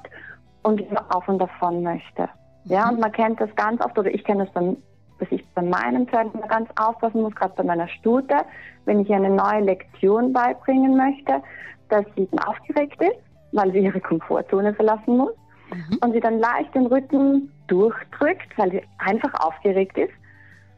und 0.62 0.80
immer 0.80 1.04
auf 1.14 1.26
und 1.28 1.38
davon 1.38 1.82
möchte. 1.82 2.28
Ja, 2.64 2.90
und 2.90 3.00
man 3.00 3.12
kennt 3.12 3.40
das 3.40 3.54
ganz 3.56 3.82
oft, 3.82 3.98
oder 3.98 4.12
ich 4.12 4.22
kenne 4.24 4.44
das 4.44 4.52
dann, 4.52 4.76
dass 5.18 5.32
ich 5.32 5.44
bei 5.54 5.62
meinem 5.62 6.06
Pferd 6.06 6.28
ganz 6.48 6.68
aufpassen 6.78 7.22
muss, 7.22 7.34
gerade 7.34 7.54
bei 7.56 7.62
meiner 7.62 7.88
Stute, 7.88 8.36
wenn 8.84 9.00
ich 9.00 9.12
eine 9.12 9.30
neue 9.30 9.60
Lektion 9.60 10.32
beibringen 10.32 10.96
möchte, 10.96 11.42
dass 11.88 12.04
sie 12.16 12.28
dann 12.30 12.40
aufgeregt 12.40 13.00
ist, 13.02 13.18
weil 13.52 13.72
sie 13.72 13.78
ihre 13.78 14.00
Komfortzone 14.00 14.74
verlassen 14.74 15.16
muss 15.16 15.32
mhm. 15.72 15.98
und 16.02 16.12
sie 16.12 16.20
dann 16.20 16.38
leicht 16.38 16.74
den 16.74 16.86
Rücken 16.86 17.52
durchdrückt, 17.66 18.56
weil 18.56 18.70
sie 18.70 18.82
einfach 18.98 19.32
aufgeregt 19.40 19.98
ist. 19.98 20.12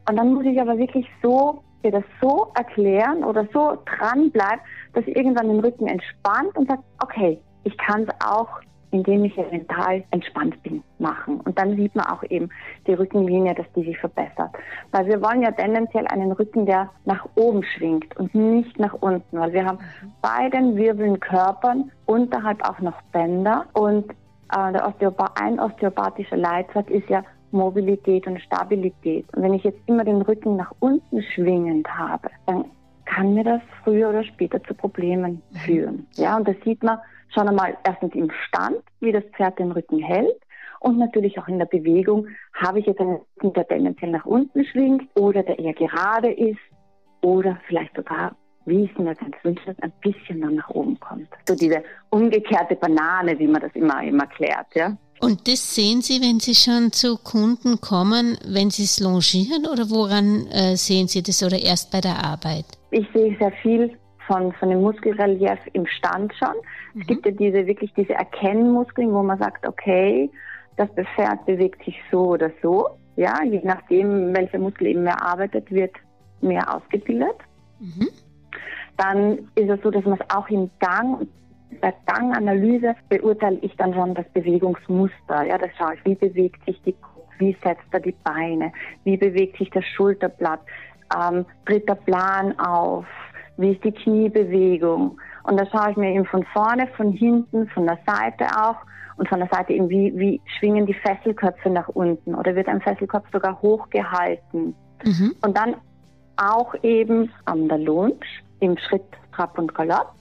Und 0.09 0.17
dann 0.17 0.33
muss 0.33 0.45
ich 0.45 0.59
aber 0.59 0.77
wirklich 0.77 1.07
so 1.21 1.63
ihr 1.83 1.91
das 1.91 2.03
so 2.21 2.51
erklären 2.55 3.23
oder 3.23 3.47
so 3.53 3.77
dran 3.85 4.31
bleibt, 4.31 4.61
dass 4.93 5.05
sie 5.05 5.11
irgendwann 5.11 5.47
den 5.47 5.59
Rücken 5.59 5.87
entspannt 5.87 6.55
und 6.55 6.67
sagt, 6.69 6.83
okay, 7.03 7.39
ich 7.63 7.77
kann 7.77 8.03
es 8.03 8.09
auch 8.25 8.49
indem 8.91 9.25
ich 9.25 9.35
mental 9.37 10.03
entspannt 10.11 10.61
bin, 10.63 10.83
machen. 10.99 11.39
Und 11.41 11.57
dann 11.57 11.75
sieht 11.75 11.95
man 11.95 12.05
auch 12.05 12.23
eben 12.29 12.49
die 12.87 12.93
Rückenlinie, 12.93 13.55
dass 13.55 13.65
die 13.75 13.83
sich 13.83 13.97
verbessert. 13.97 14.51
Weil 14.91 15.07
wir 15.07 15.21
wollen 15.21 15.41
ja 15.41 15.51
tendenziell 15.51 16.05
einen 16.07 16.31
Rücken, 16.31 16.65
der 16.65 16.89
nach 17.05 17.27
oben 17.35 17.63
schwingt 17.63 18.15
und 18.17 18.35
nicht 18.35 18.77
nach 18.79 18.93
unten. 18.93 19.39
Weil 19.39 19.53
wir 19.53 19.65
haben 19.65 19.79
bei 20.21 20.49
den 20.49 20.75
Wirbeln, 20.75 21.19
Körpern 21.19 21.91
unterhalb 22.05 22.67
auch 22.67 22.79
noch 22.79 23.01
Bänder 23.13 23.65
und 23.73 24.11
äh, 24.53 24.71
der 24.73 24.87
Osteopath, 24.87 25.39
ein 25.41 25.59
osteopathischer 25.59 26.37
Leitsatz 26.37 26.89
ist 26.89 27.09
ja 27.09 27.23
Mobilität 27.51 28.27
und 28.27 28.41
Stabilität. 28.41 29.25
Und 29.35 29.43
wenn 29.43 29.53
ich 29.53 29.63
jetzt 29.63 29.79
immer 29.85 30.03
den 30.03 30.21
Rücken 30.21 30.55
nach 30.55 30.71
unten 30.79 31.21
schwingend 31.21 31.87
habe, 31.87 32.29
dann 32.45 32.65
kann 33.05 33.33
mir 33.33 33.43
das 33.43 33.61
früher 33.83 34.09
oder 34.09 34.23
später 34.23 34.63
zu 34.63 34.73
Problemen 34.73 35.41
führen. 35.65 36.07
Ja, 36.15 36.37
und 36.37 36.47
das 36.47 36.55
sieht 36.63 36.81
man 36.81 36.97
schon 37.33 37.47
einmal 37.47 37.77
erstens 37.83 38.13
im 38.15 38.31
Stand, 38.47 38.81
wie 38.99 39.11
das 39.11 39.23
Pferd 39.35 39.59
den 39.59 39.71
Rücken 39.71 39.99
hält. 39.99 40.39
Und 40.79 40.97
natürlich 40.97 41.37
auch 41.37 41.47
in 41.47 41.59
der 41.59 41.65
Bewegung, 41.65 42.27
habe 42.53 42.79
ich 42.79 42.87
jetzt 42.87 42.99
einen 42.99 43.19
Rücken, 43.37 43.53
der 43.53 43.67
tendenziell 43.67 44.11
nach 44.11 44.25
unten 44.25 44.65
schwingt 44.65 45.07
oder 45.15 45.43
der 45.43 45.59
eher 45.59 45.73
gerade 45.73 46.31
ist 46.31 46.59
oder 47.21 47.59
vielleicht 47.67 47.95
sogar, 47.95 48.35
wie 48.65 48.85
ich 48.85 48.91
es 48.91 48.97
mir 48.97 49.13
ganz 49.15 49.35
wünsche, 49.43 49.75
ein 49.81 49.93
bisschen 50.01 50.41
dann 50.41 50.55
nach 50.55 50.69
oben 50.69 50.99
kommt. 50.99 51.27
So 51.47 51.55
diese 51.55 51.83
umgekehrte 52.09 52.75
Banane, 52.75 53.37
wie 53.37 53.47
man 53.47 53.61
das 53.61 53.71
immer, 53.75 54.01
immer 54.01 54.25
klärt, 54.25 54.67
ja. 54.73 54.97
Und 55.19 55.47
das 55.47 55.75
sehen 55.75 56.01
Sie, 56.01 56.19
wenn 56.19 56.39
Sie 56.39 56.55
schon 56.55 56.91
zu 56.91 57.15
Kunden 57.17 57.79
kommen, 57.79 58.39
wenn 58.43 58.71
Sie 58.71 58.83
es 58.83 58.99
longieren 58.99 59.67
oder 59.71 59.87
woran 59.91 60.47
äh, 60.47 60.75
sehen 60.75 61.07
Sie 61.07 61.21
das 61.21 61.43
oder 61.43 61.61
erst 61.61 61.91
bei 61.91 62.01
der 62.01 62.23
Arbeit? 62.23 62.65
Ich 62.89 63.07
sehe 63.13 63.37
sehr 63.37 63.51
viel 63.61 63.95
von, 64.31 64.53
von 64.53 64.69
dem 64.69 64.81
Muskelrelief 64.81 65.59
im 65.73 65.85
Stand 65.85 66.33
schon. 66.35 66.55
Mhm. 66.93 67.01
Es 67.01 67.07
gibt 67.07 67.25
ja 67.25 67.31
diese 67.31 67.67
wirklich 67.67 67.93
diese 67.93 68.13
Erkennmuskeln, 68.13 69.13
wo 69.13 69.21
man 69.21 69.37
sagt, 69.37 69.67
okay, 69.67 70.29
das 70.77 70.89
Pferd 71.15 71.45
bewegt 71.45 71.83
sich 71.83 72.01
so 72.11 72.29
oder 72.29 72.49
so. 72.61 72.87
Ja, 73.17 73.43
je 73.43 73.61
nachdem, 73.63 74.33
welcher 74.35 74.59
Muskel 74.59 74.87
eben 74.87 75.03
mehr 75.03 75.21
arbeitet, 75.21 75.69
wird 75.69 75.91
mehr 76.39 76.73
ausgebildet. 76.73 77.35
Mhm. 77.79 78.07
Dann 78.97 79.39
ist 79.55 79.69
es 79.69 79.81
so, 79.81 79.91
dass 79.91 80.05
man 80.05 80.17
es 80.19 80.35
auch 80.35 80.47
im 80.49 80.69
Gang 80.79 81.27
bei 81.81 81.93
Ganganalyse 82.05 82.95
beurteile 83.09 83.57
ich 83.61 83.75
dann 83.77 83.93
schon 83.93 84.13
das 84.13 84.27
Bewegungsmuster. 84.33 85.43
Ja, 85.43 85.57
das 85.57 85.69
schaue 85.77 85.95
ich, 85.95 86.05
wie 86.05 86.15
bewegt 86.15 86.63
sich 86.65 86.81
die 86.83 86.95
wie 87.37 87.57
setzt 87.63 87.87
er 87.91 87.99
die 87.99 88.15
Beine, 88.23 88.71
wie 89.03 89.17
bewegt 89.17 89.57
sich 89.57 89.71
das 89.71 89.83
Schulterblatt, 89.83 90.61
ähm, 91.17 91.43
tritt 91.65 91.89
der 91.89 91.95
Plan 91.95 92.57
auf, 92.59 93.05
wie 93.57 93.73
ist 93.73 93.83
die 93.83 93.91
Kniebewegung. 93.91 95.19
Und 95.43 95.59
da 95.59 95.65
schaue 95.65 95.91
ich 95.91 95.97
mir 95.97 96.11
eben 96.11 96.25
von 96.25 96.43
vorne, 96.53 96.87
von 96.95 97.11
hinten, 97.11 97.67
von 97.69 97.85
der 97.85 97.99
Seite 98.05 98.45
auch 98.59 98.77
und 99.17 99.27
von 99.27 99.39
der 99.39 99.49
Seite 99.49 99.73
eben, 99.73 99.89
wie, 99.89 100.13
wie 100.17 100.41
schwingen 100.57 100.85
die 100.85 100.93
Fesselköpfe 100.93 101.69
nach 101.69 101.89
unten 101.89 102.35
oder 102.35 102.55
wird 102.55 102.67
ein 102.67 102.81
Fesselkopf 102.81 103.25
sogar 103.31 103.61
hochgehalten. 103.61 104.75
Mhm. 105.03 105.35
Und 105.43 105.57
dann 105.57 105.75
auch 106.37 106.73
eben 106.83 107.31
an 107.45 107.67
der 107.67 107.77
Lunge, 107.77 108.15
im 108.59 108.77
Schritt, 108.77 109.03
Trab 109.31 109.57
und 109.57 109.73
Galopp 109.73 110.13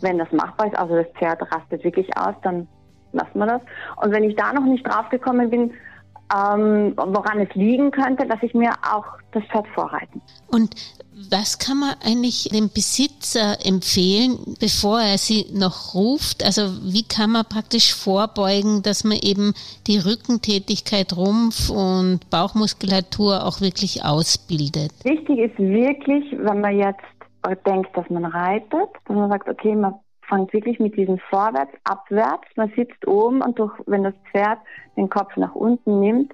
wenn 0.00 0.18
das 0.18 0.30
machbar 0.32 0.68
ist, 0.68 0.76
also 0.76 0.96
das 0.96 1.06
Pferd 1.18 1.42
rastet 1.52 1.84
wirklich 1.84 2.08
aus, 2.16 2.34
dann 2.42 2.66
lassen 3.12 3.38
wir 3.38 3.46
das. 3.46 3.62
Und 4.02 4.12
wenn 4.12 4.24
ich 4.24 4.36
da 4.36 4.52
noch 4.52 4.64
nicht 4.64 4.86
drauf 4.86 5.08
gekommen 5.10 5.50
bin, 5.50 5.72
ähm, 6.34 6.94
woran 6.96 7.40
es 7.40 7.54
liegen 7.54 7.90
könnte, 7.90 8.26
dass 8.26 8.42
ich 8.42 8.54
mir 8.54 8.72
auch 8.82 9.04
das 9.32 9.42
Pferd 9.44 9.66
vorreiten. 9.74 10.20
Und 10.48 10.74
was 11.30 11.58
kann 11.58 11.78
man 11.78 11.94
eigentlich 12.04 12.48
dem 12.52 12.70
Besitzer 12.72 13.58
empfehlen, 13.64 14.38
bevor 14.60 15.00
er 15.00 15.18
sie 15.18 15.46
noch 15.52 15.94
ruft? 15.94 16.44
Also 16.44 16.62
wie 16.82 17.06
kann 17.06 17.30
man 17.30 17.44
praktisch 17.44 17.94
vorbeugen, 17.94 18.82
dass 18.82 19.04
man 19.04 19.18
eben 19.18 19.54
die 19.86 19.98
Rückentätigkeit, 19.98 21.16
Rumpf 21.16 21.70
und 21.70 22.28
Bauchmuskulatur 22.30 23.44
auch 23.44 23.60
wirklich 23.60 24.04
ausbildet? 24.04 24.92
Wichtig 25.04 25.38
ist 25.38 25.58
wirklich, 25.58 26.24
wenn 26.38 26.60
man 26.60 26.76
jetzt 26.78 27.04
denkt, 27.66 27.96
dass 27.96 28.08
man 28.08 28.24
reitet, 28.24 28.90
dass 29.06 29.16
man 29.16 29.30
sagt, 29.30 29.48
okay, 29.48 29.74
man 29.74 29.94
fängt 30.32 30.52
wirklich 30.52 30.80
mit 30.80 30.96
diesem 30.96 31.18
Vorwärts, 31.18 31.72
Abwärts, 31.84 32.48
man 32.56 32.72
sitzt 32.74 33.06
oben 33.06 33.42
und 33.42 33.58
durch, 33.58 33.72
wenn 33.86 34.04
das 34.04 34.14
Pferd 34.30 34.58
den 34.96 35.10
Kopf 35.10 35.36
nach 35.36 35.54
unten 35.54 36.00
nimmt, 36.00 36.32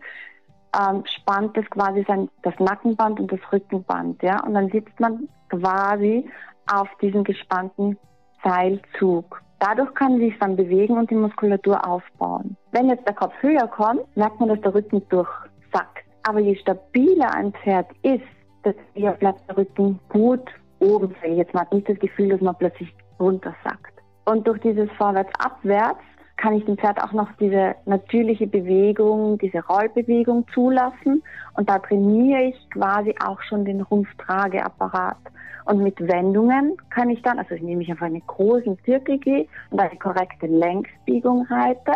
ähm, 0.79 1.03
spannt 1.05 1.57
es 1.57 1.69
quasi 1.71 2.05
sein, 2.07 2.29
das 2.43 2.55
Nackenband 2.61 3.19
und 3.19 3.33
das 3.33 3.41
Rückenband, 3.53 4.23
ja, 4.23 4.43
und 4.45 4.55
dann 4.55 4.71
sitzt 4.71 4.99
man 5.01 5.29
quasi 5.49 6.31
auf 6.73 6.89
diesem 7.01 7.25
gespannten 7.25 7.99
Seilzug. 8.45 9.43
Dadurch 9.59 9.93
kann 9.95 10.19
sich 10.19 10.39
dann 10.39 10.55
bewegen 10.55 10.97
und 10.97 11.11
die 11.11 11.17
Muskulatur 11.17 11.85
aufbauen. 11.85 12.57
Wenn 12.71 12.89
jetzt 12.89 13.07
der 13.07 13.15
Kopf 13.15 13.35
höher 13.41 13.67
kommt, 13.67 14.17
merkt 14.17 14.39
man, 14.39 14.51
dass 14.51 14.61
der 14.61 14.75
Rücken 14.75 15.03
durchsackt. 15.09 16.05
Aber 16.23 16.39
je 16.39 16.55
stabiler 16.55 17.35
ein 17.35 17.53
Pferd 17.53 17.89
ist, 18.03 18.23
desto 18.65 18.81
eher 18.95 19.13
bleibt 19.13 19.49
der 19.49 19.57
Rücken 19.57 19.99
gut 20.11 20.49
oben, 20.81 21.15
ich 21.25 21.37
jetzt 21.37 21.55
mal, 21.55 21.67
nicht 21.73 21.89
das 21.89 21.99
Gefühl, 21.99 22.29
dass 22.29 22.41
man 22.41 22.55
plötzlich 22.57 22.95
runtersackt. 23.19 23.95
Und 24.25 24.47
durch 24.47 24.61
dieses 24.61 24.91
Vorwärts-Abwärts 24.93 26.01
kann 26.37 26.55
ich 26.55 26.65
dem 26.65 26.79
Pferd 26.79 27.03
auch 27.03 27.13
noch 27.13 27.29
diese 27.41 27.75
natürliche 27.85 28.47
Bewegung, 28.47 29.39
diese 29.39 29.65
Rollbewegung 29.67 30.47
zulassen. 30.55 31.23
Und 31.55 31.69
da 31.69 31.79
trainiere 31.79 32.45
ich 32.45 32.71
quasi 32.71 33.15
auch 33.25 33.43
schon 33.43 33.65
den 33.65 33.81
Rumpftrageapparat. 33.81 35.19
Und 35.65 35.83
mit 35.83 36.01
Wendungen 36.01 36.77
kann 36.91 37.11
ich 37.11 37.21
dann, 37.23 37.39
also 37.39 37.55
ich 37.55 37.63
nehme 37.63 37.83
ich 37.83 37.91
einfach 37.91 38.07
einen 38.07 38.27
großen 38.27 38.79
Zirkel 38.85 39.19
gehe 39.19 39.47
und 39.71 39.81
eine 39.81 39.99
korrekte 39.99 40.47
Längsbiegung 40.47 41.47
reite. 41.51 41.93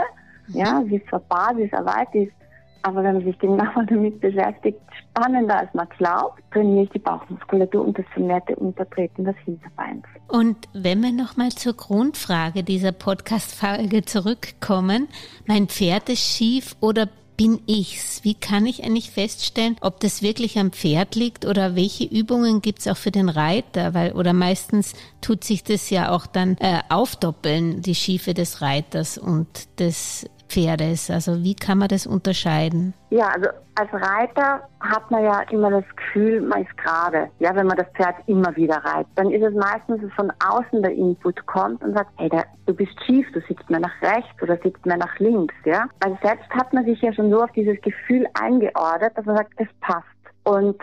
Ja, 0.49 0.83
sie 0.87 0.97
ist 0.97 1.09
zwar 1.09 1.21
Basiserweitert, 1.21 2.15
ist 2.15 2.33
aber 2.83 3.03
wenn 3.03 3.15
man 3.15 3.25
sich 3.25 3.39
genauer 3.39 3.85
damit 3.89 4.21
beschäftigt, 4.21 4.79
spannender 5.11 5.61
als 5.61 5.73
man 5.75 5.89
glaubt, 5.99 6.43
trainiere 6.53 6.85
ich 6.85 6.91
die 6.91 6.99
Bauchmuskulatur 6.99 7.85
und 7.85 7.99
das 7.99 8.07
vermehrte 8.13 8.57
Untertreten 8.57 9.25
des 9.25 9.37
Hinterbeins. 9.45 10.05
Und 10.29 10.57
wenn 10.73 11.01
wir 11.03 11.13
nochmal 11.13 11.51
zur 11.51 11.75
Grundfrage 11.75 12.63
dieser 12.63 12.93
Podcast-Folge 12.93 14.05
zurückkommen, 14.05 15.09
mein 15.47 15.69
Pferd 15.69 16.09
ist 16.09 16.21
schief 16.21 16.77
oder 16.81 17.09
bin 17.37 17.61
ich's? 17.67 18.21
Wie 18.25 18.35
kann 18.35 18.67
ich 18.67 18.85
eigentlich 18.85 19.11
feststellen, 19.11 19.77
ob 19.81 20.01
das 20.01 20.23
wirklich 20.23 20.59
am 20.59 20.71
Pferd 20.71 21.15
liegt 21.15 21.45
oder 21.45 21.75
welche 21.75 22.05
Übungen 22.05 22.63
gibt's 22.63 22.87
auch 22.87 22.97
für 22.97 23.11
den 23.11 23.29
Reiter? 23.29 23.95
Weil, 23.95 24.13
oder 24.13 24.33
meistens 24.33 24.93
tut 25.21 25.43
sich 25.43 25.65
das 25.65 25.91
ja 25.91 26.11
auch 26.11 26.27
dann 26.27 26.57
äh, 26.59 26.81
aufdoppeln, 26.89 27.83
die 27.83 27.95
Schiefe 27.95 28.35
des 28.35 28.61
Reiters 28.61 29.19
und 29.19 29.49
des 29.81 30.27
Pferdes? 30.53 31.11
Also 31.11 31.43
wie 31.43 31.55
kann 31.55 31.79
man 31.79 31.89
das 31.89 32.07
unterscheiden? 32.07 32.93
Ja, 33.11 33.29
also 33.29 33.49
als 33.75 33.93
Reiter 33.93 34.69
hat 34.81 35.11
man 35.11 35.25
ja 35.25 35.41
immer 35.51 35.71
das 35.71 35.85
Gefühl, 35.97 36.43
man 36.43 36.63
ist 36.63 36.77
gerade. 36.77 37.31
Ja, 37.39 37.55
wenn 37.57 37.67
man 37.67 37.77
das 37.77 37.87
Pferd 37.97 38.17
immer 38.27 38.55
wieder 38.57 38.77
reitet, 38.77 39.11
dann 39.15 39.31
ist 39.31 39.43
es 39.43 39.55
meistens, 39.55 40.03
dass 40.03 40.13
von 40.13 40.31
außen 40.47 40.83
der 40.83 40.93
Input 40.93 41.47
kommt 41.47 41.83
und 41.83 41.95
sagt, 41.95 42.11
hey, 42.19 42.29
der, 42.29 42.45
du 42.67 42.75
bist 42.75 42.93
schief, 43.05 43.27
du 43.33 43.41
sitzt 43.49 43.69
mehr 43.71 43.81
nach 43.81 44.03
rechts 44.03 44.43
oder 44.43 44.59
sitzt 44.63 44.85
mehr 44.85 44.99
nach 44.99 45.19
links. 45.19 45.55
Ja, 45.65 45.87
also 46.05 46.19
selbst 46.23 46.51
hat 46.51 46.73
man 46.73 46.85
sich 46.85 47.01
ja 47.01 47.13
schon 47.13 47.31
so 47.31 47.43
auf 47.43 47.53
dieses 47.53 47.81
Gefühl 47.81 48.27
eingeordnet, 48.35 49.13
dass 49.17 49.25
man 49.25 49.37
sagt, 49.37 49.53
es 49.57 49.69
passt. 49.81 50.07
Und 50.45 50.77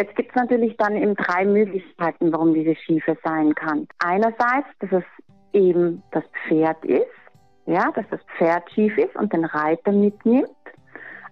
Jetzt 0.00 0.16
gibt 0.16 0.30
es 0.30 0.34
natürlich 0.34 0.74
dann 0.78 0.96
eben 0.96 1.14
drei 1.14 1.44
Möglichkeiten, 1.44 2.32
warum 2.32 2.54
diese 2.54 2.74
Schiefe 2.74 3.16
sein 3.22 3.54
kann. 3.54 3.86
Einerseits, 3.98 4.66
dass 4.80 4.90
es 4.90 5.04
eben 5.52 6.02
das 6.12 6.24
Pferd 6.48 6.82
ist, 6.84 7.06
ja, 7.66 7.90
dass 7.94 8.04
das 8.10 8.20
Pferd 8.36 8.70
schief 8.72 8.96
ist 8.98 9.14
und 9.16 9.32
den 9.32 9.44
Reiter 9.44 9.92
mitnimmt. 9.92 10.48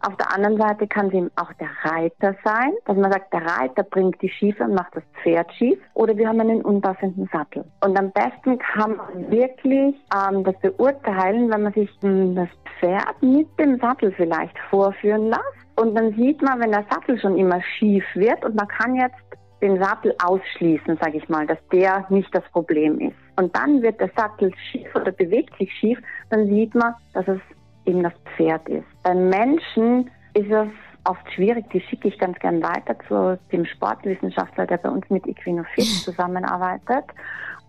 Auf 0.03 0.17
der 0.17 0.35
anderen 0.35 0.57
Seite 0.57 0.87
kann 0.87 1.09
es 1.09 1.13
eben 1.13 1.31
auch 1.37 1.53
der 1.55 1.69
Reiter 1.83 2.35
sein, 2.43 2.73
dass 2.87 2.97
man 2.97 3.13
sagt, 3.13 3.35
der 3.35 3.45
Reiter 3.45 3.83
bringt 3.83 4.21
die 4.23 4.31
Schiefe 4.31 4.65
und 4.65 4.75
macht 4.75 4.97
das 4.97 5.03
Pferd 5.23 5.53
schief. 5.53 5.79
Oder 5.93 6.17
wir 6.17 6.27
haben 6.27 6.41
einen 6.41 6.63
unpassenden 6.63 7.29
Sattel. 7.31 7.67
Und 7.85 7.99
am 7.99 8.11
besten 8.13 8.59
kann 8.59 8.97
man 8.97 9.31
wirklich 9.31 9.95
ähm, 10.17 10.43
das 10.45 10.59
beurteilen, 10.63 11.51
wenn 11.51 11.65
man 11.65 11.73
sich 11.75 11.91
ähm, 12.03 12.35
das 12.35 12.49
Pferd 12.79 13.23
mit 13.23 13.47
dem 13.59 13.79
Sattel 13.79 14.11
vielleicht 14.13 14.59
vorführen 14.71 15.27
lässt. 15.27 15.43
Und 15.77 15.95
dann 15.95 16.15
sieht 16.15 16.41
man, 16.41 16.61
wenn 16.61 16.73
der 16.73 16.87
Sattel 16.91 17.19
schon 17.21 17.37
immer 17.37 17.61
schief 17.63 18.05
wird 18.15 18.43
und 18.45 18.55
man 18.55 18.69
kann 18.69 18.95
jetzt 18.97 19.17
den 19.61 19.79
Sattel 19.83 20.15
ausschließen, 20.25 20.99
sage 21.01 21.19
ich 21.19 21.29
mal, 21.29 21.47
dass 21.47 21.59
der 21.73 22.07
nicht 22.09 22.35
das 22.35 22.45
Problem 22.53 22.99
ist. 23.01 23.17
Und 23.37 23.55
dann 23.57 23.83
wird 23.83 24.01
der 24.01 24.11
Sattel 24.17 24.53
schief 24.71 24.95
oder 24.95 25.13
bewegt 25.13 25.57
sich 25.59 25.73
schief, 25.75 25.99
dann 26.31 26.47
sieht 26.47 26.75
man, 26.75 26.95
dass 27.15 27.27
es 27.29 27.41
eben 27.85 28.03
das 28.03 28.13
Pferd 28.37 28.69
ist. 28.69 28.87
Beim 29.03 29.29
Menschen 29.29 30.11
ist 30.35 30.51
es 30.51 30.69
oft 31.05 31.33
schwierig, 31.33 31.69
die 31.71 31.81
schicke 31.81 32.09
ich 32.09 32.19
ganz 32.19 32.39
gern 32.39 32.63
weiter 32.63 32.97
zu 33.09 33.39
dem 33.53 33.65
Sportwissenschaftler, 33.65 34.67
der 34.67 34.79
bei 34.79 34.91
uns 34.91 35.09
mit 35.11 35.27
Equinofit 35.27 35.85
zusammenarbeitet. 36.05 37.05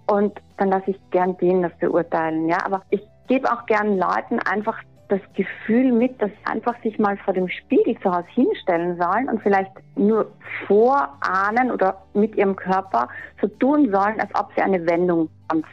Und 0.08 0.42
dann 0.58 0.70
lasse 0.70 0.92
ich 0.92 1.00
gern 1.12 1.38
den 1.38 1.62
das 1.62 1.72
beurteilen. 1.80 2.48
Ja, 2.48 2.58
aber 2.66 2.82
ich 2.90 3.02
gebe 3.28 3.52
auch 3.52 3.66
gern 3.66 3.98
Leuten 3.98 4.40
einfach 4.40 4.78
das 5.12 5.22
Gefühl 5.36 5.92
mit, 5.92 6.22
dass 6.22 6.30
sie 6.30 6.46
einfach 6.46 6.82
sich 6.82 6.98
mal 6.98 7.18
vor 7.18 7.34
dem 7.34 7.50
Spiegel 7.50 8.00
zu 8.00 8.10
Hause 8.10 8.28
hinstellen 8.30 8.98
sollen 8.98 9.28
und 9.30 9.42
vielleicht 9.42 9.72
nur 9.96 10.32
vorahnen 10.68 11.70
oder 11.72 12.02
mit 12.14 12.36
ihrem 12.36 12.56
Körper 12.56 13.10
so 13.42 13.48
tun 13.48 13.92
sollen, 13.92 14.20
als 14.20 14.34
ob 14.36 14.52
sie 14.56 14.62
eine 14.62 14.86
Wendung 14.88 15.30
am 15.50 15.64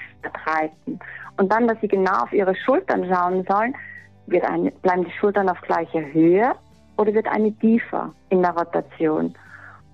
reiten. 0.45 0.99
Und 1.37 1.53
dann, 1.53 1.69
dass 1.69 1.81
sie 1.81 1.89
genau 1.89 2.25
auf 2.25 2.33
ihre 2.33 2.55
Schultern 2.57 3.07
schauen 3.09 3.47
sollen, 3.49 3.75
wird 4.27 4.45
eine, 4.45 4.73
bleiben 4.73 5.05
die 5.05 5.13
Schultern 5.13 5.49
auf 5.49 5.61
gleicher 5.61 6.03
Höhe 6.13 6.53
oder 6.97 7.15
wird 7.15 7.29
eine 7.29 7.53
tiefer 7.53 8.13
in 8.31 8.43
der 8.43 8.51
Rotation. 8.51 9.35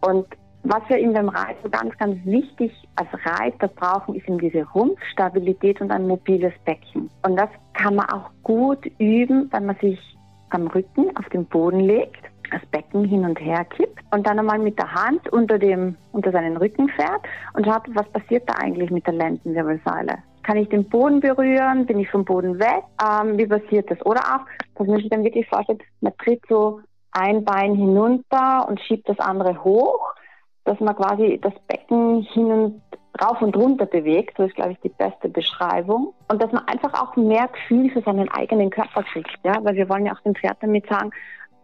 Und 0.00 0.26
was 0.64 0.82
wir 0.88 0.98
in 0.98 1.14
dem 1.14 1.28
Reiten 1.28 1.70
ganz, 1.70 1.96
ganz 1.98 2.16
wichtig 2.24 2.72
als 2.96 3.08
Reiter 3.24 3.68
brauchen, 3.68 4.14
ist 4.14 4.26
eben 4.26 4.38
diese 4.38 4.66
Rumpfstabilität 4.70 5.80
und 5.80 5.90
ein 5.90 6.08
mobiles 6.08 6.54
Becken. 6.64 7.10
Und 7.22 7.36
das 7.36 7.50
kann 7.74 7.96
man 7.96 8.08
auch 8.08 8.30
gut 8.42 8.84
üben, 8.98 9.48
wenn 9.52 9.66
man 9.66 9.76
sich 9.76 9.98
am 10.50 10.66
Rücken 10.68 11.14
auf 11.16 11.28
den 11.28 11.44
Boden 11.46 11.80
legt, 11.80 12.22
das 12.50 12.64
Becken 12.70 13.04
hin 13.04 13.24
und 13.24 13.38
her 13.40 13.64
kippt 13.64 14.00
und 14.12 14.26
dann 14.26 14.38
einmal 14.38 14.58
mit 14.58 14.78
der 14.78 14.92
Hand 14.92 15.28
unter 15.32 15.58
dem, 15.58 15.96
unter 16.12 16.32
seinen 16.32 16.56
Rücken 16.56 16.88
fährt 16.88 17.22
und 17.54 17.66
schaut, 17.66 17.82
was 17.94 18.08
passiert 18.10 18.48
da 18.48 18.54
eigentlich 18.54 18.90
mit 18.90 19.06
der 19.06 19.14
Lendenwirbelsäule. 19.14 20.18
Kann 20.44 20.58
ich 20.58 20.68
den 20.68 20.88
Boden 20.88 21.20
berühren? 21.20 21.86
Bin 21.86 21.98
ich 21.98 22.10
vom 22.10 22.24
Boden 22.24 22.58
weg? 22.58 22.84
Ähm, 23.02 23.38
wie 23.38 23.46
passiert 23.46 23.90
das? 23.90 24.04
Oder 24.04 24.20
auch, 24.20 24.46
dass 24.76 24.86
man 24.86 24.98
sich 24.98 25.08
dann 25.08 25.24
wirklich 25.24 25.48
vorstellt, 25.48 25.82
man 26.00 26.12
tritt 26.18 26.42
so 26.48 26.80
ein 27.12 27.44
Bein 27.44 27.74
hinunter 27.74 28.68
und 28.68 28.80
schiebt 28.80 29.08
das 29.08 29.18
andere 29.18 29.64
hoch, 29.64 30.14
dass 30.64 30.80
man 30.80 30.96
quasi 30.96 31.38
das 31.42 31.52
Becken 31.68 32.22
hin 32.22 32.46
und 32.46 32.82
rauf 33.20 33.40
und 33.42 33.56
runter 33.56 33.86
bewegt. 33.86 34.38
Das 34.38 34.48
ist, 34.48 34.56
glaube 34.56 34.72
ich, 34.72 34.80
die 34.80 34.88
beste 34.88 35.28
Beschreibung. 35.28 36.12
Und 36.28 36.42
dass 36.42 36.50
man 36.52 36.66
einfach 36.66 36.92
auch 37.00 37.16
mehr 37.16 37.48
Gefühl 37.48 37.90
für 37.90 38.02
seinen 38.02 38.28
eigenen 38.30 38.70
Körper 38.70 39.02
kriegt. 39.04 39.38
Ja? 39.44 39.62
Weil 39.62 39.76
wir 39.76 39.88
wollen 39.88 40.06
ja 40.06 40.14
auch 40.14 40.20
dem 40.20 40.34
Pferd 40.34 40.56
damit 40.60 40.88
sagen, 40.88 41.10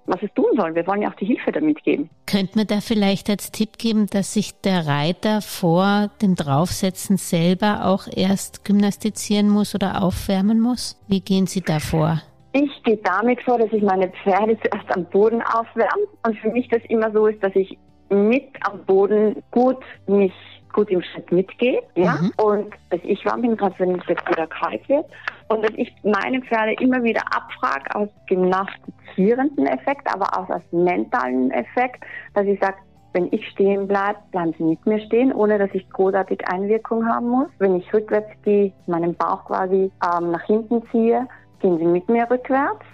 was 0.06 0.22
es 0.22 0.32
tun 0.34 0.46
soll. 0.56 0.74
Wir 0.74 0.86
wollen 0.86 1.02
ja 1.02 1.10
auch 1.10 1.14
die 1.14 1.26
Hilfe 1.26 1.52
damit 1.52 1.82
geben. 1.84 2.10
Könnte 2.26 2.58
man 2.58 2.66
da 2.66 2.80
vielleicht 2.80 3.30
als 3.30 3.52
Tipp 3.52 3.78
geben, 3.78 4.06
dass 4.06 4.34
sich 4.34 4.60
der 4.60 4.86
Reiter 4.86 5.40
vor 5.40 6.10
dem 6.20 6.34
Draufsetzen 6.34 7.16
selber 7.16 7.84
auch 7.84 8.06
erst 8.14 8.64
gymnastizieren 8.64 9.48
muss 9.48 9.74
oder 9.74 10.02
aufwärmen 10.02 10.60
muss? 10.60 11.00
Wie 11.08 11.20
gehen 11.20 11.46
Sie 11.46 11.60
da 11.60 11.80
vor? 11.80 12.22
Ich 12.52 12.82
gehe 12.82 12.96
damit 12.96 13.40
vor, 13.42 13.58
dass 13.58 13.72
ich 13.72 13.82
meine 13.82 14.08
Pferde 14.08 14.58
zuerst 14.58 14.96
am 14.96 15.04
Boden 15.04 15.40
aufwärme 15.42 16.06
und 16.26 16.36
für 16.38 16.50
mich 16.50 16.68
das 16.68 16.82
immer 16.88 17.12
so 17.12 17.26
ist, 17.26 17.42
dass 17.42 17.54
ich 17.54 17.78
mit 18.10 18.48
am 18.62 18.84
Boden 18.84 19.42
gut 19.50 19.78
mich 20.06 20.32
gut 20.72 20.88
im 20.90 21.02
Schritt 21.02 21.32
mitgehe, 21.32 21.82
ja, 21.96 22.18
mhm. 22.20 22.32
und 22.36 22.74
ich 23.02 23.24
warm 23.26 23.42
bin, 23.42 23.56
gerade 23.56 23.74
wenn 23.78 23.96
es 23.96 24.06
jetzt 24.06 24.28
wieder 24.28 24.46
kalt 24.46 24.88
wird, 24.88 25.06
und 25.48 25.64
dass 25.64 25.72
ich 25.76 25.92
meine 26.04 26.40
Pferde 26.42 26.74
immer 26.74 27.02
wieder 27.02 27.22
abfrage 27.34 27.92
aus 27.94 28.08
gymnastizierenden 28.28 29.66
Effekt, 29.66 30.06
aber 30.12 30.26
auch 30.38 30.48
aus 30.48 30.62
mentalen 30.70 31.50
Effekt, 31.50 32.04
dass 32.34 32.46
ich 32.46 32.60
sage, 32.60 32.76
wenn 33.12 33.28
ich 33.32 33.44
stehen 33.48 33.88
bleibe, 33.88 34.18
bleiben 34.30 34.54
sie 34.56 34.62
mit 34.62 34.86
mir 34.86 35.00
stehen, 35.00 35.32
ohne 35.32 35.58
dass 35.58 35.70
ich 35.72 35.88
großartig 35.90 36.46
Einwirkung 36.46 37.04
haben 37.08 37.28
muss. 37.28 37.48
Wenn 37.58 37.74
ich 37.74 37.92
rückwärts 37.92 38.30
gehe, 38.44 38.72
meinen 38.86 39.16
Bauch 39.16 39.44
quasi 39.46 39.90
ähm, 40.04 40.30
nach 40.30 40.44
hinten 40.44 40.82
ziehe, 40.92 41.26
gehen 41.58 41.78
sie 41.78 41.86
mit 41.86 42.08
mir 42.08 42.30
rückwärts. 42.30 42.84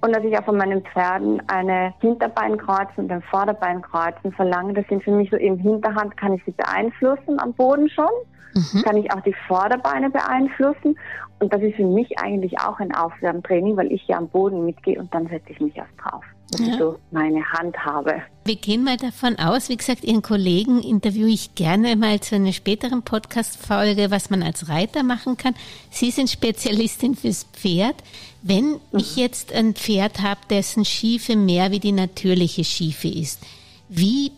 Und 0.00 0.14
dass 0.14 0.22
ich 0.24 0.38
auch 0.38 0.44
von 0.44 0.56
meinen 0.56 0.82
Pferden 0.82 1.42
eine 1.48 1.94
Hinterbeinkreuzen 2.00 3.04
und 3.04 3.12
ein 3.12 3.22
Vorderbeinkreuzen 3.22 4.32
verlange. 4.32 4.74
Das 4.74 4.86
sind 4.88 5.02
für 5.02 5.10
mich 5.10 5.30
so 5.30 5.36
im 5.36 5.58
Hinterhand, 5.58 6.16
kann 6.16 6.34
ich 6.34 6.44
sie 6.44 6.52
beeinflussen 6.52 7.40
am 7.40 7.52
Boden 7.54 7.88
schon. 7.88 8.10
Mhm. 8.54 8.82
Kann 8.82 8.96
ich 8.96 9.10
auch 9.12 9.20
die 9.20 9.34
Vorderbeine 9.48 10.10
beeinflussen. 10.10 10.98
Und 11.40 11.52
das 11.52 11.62
ist 11.62 11.76
für 11.76 11.84
mich 11.84 12.18
eigentlich 12.18 12.58
auch 12.60 12.78
ein 12.78 12.94
Aufwärmtraining, 12.94 13.76
weil 13.76 13.90
ich 13.90 14.06
ja 14.06 14.18
am 14.18 14.28
Boden 14.28 14.64
mitgehe 14.64 14.98
und 14.98 15.12
dann 15.14 15.26
setze 15.28 15.50
ich 15.50 15.60
mich 15.60 15.76
erst 15.76 15.92
drauf 15.98 16.24
dass 16.50 16.60
ja. 16.60 16.66
ich 16.68 16.78
so 16.78 16.98
meine 17.10 17.44
Hand 17.52 17.76
habe. 17.78 18.22
Wir 18.44 18.56
gehen 18.56 18.84
mal 18.84 18.96
davon 18.96 19.38
aus, 19.38 19.68
wie 19.68 19.76
gesagt, 19.76 20.04
Ihren 20.04 20.22
Kollegen 20.22 20.80
interviewe 20.80 21.28
ich 21.28 21.54
gerne 21.54 21.96
mal 21.96 22.20
zu 22.20 22.36
einer 22.36 22.52
späteren 22.52 23.02
Podcast-Folge, 23.02 24.10
was 24.10 24.30
man 24.30 24.42
als 24.42 24.68
Reiter 24.68 25.02
machen 25.02 25.36
kann. 25.36 25.54
Sie 25.90 26.10
sind 26.10 26.30
Spezialistin 26.30 27.16
fürs 27.16 27.44
Pferd. 27.52 27.96
Wenn 28.42 28.72
mhm. 28.72 28.78
ich 28.92 29.16
jetzt 29.16 29.52
ein 29.52 29.74
Pferd 29.74 30.22
habe, 30.22 30.40
dessen 30.48 30.84
Schiefe 30.84 31.34
mehr 31.34 31.72
wie 31.72 31.80
die 31.80 31.92
natürliche 31.92 32.62
Schiefe 32.62 33.08
ist, 33.08 33.40
wie 33.88 34.32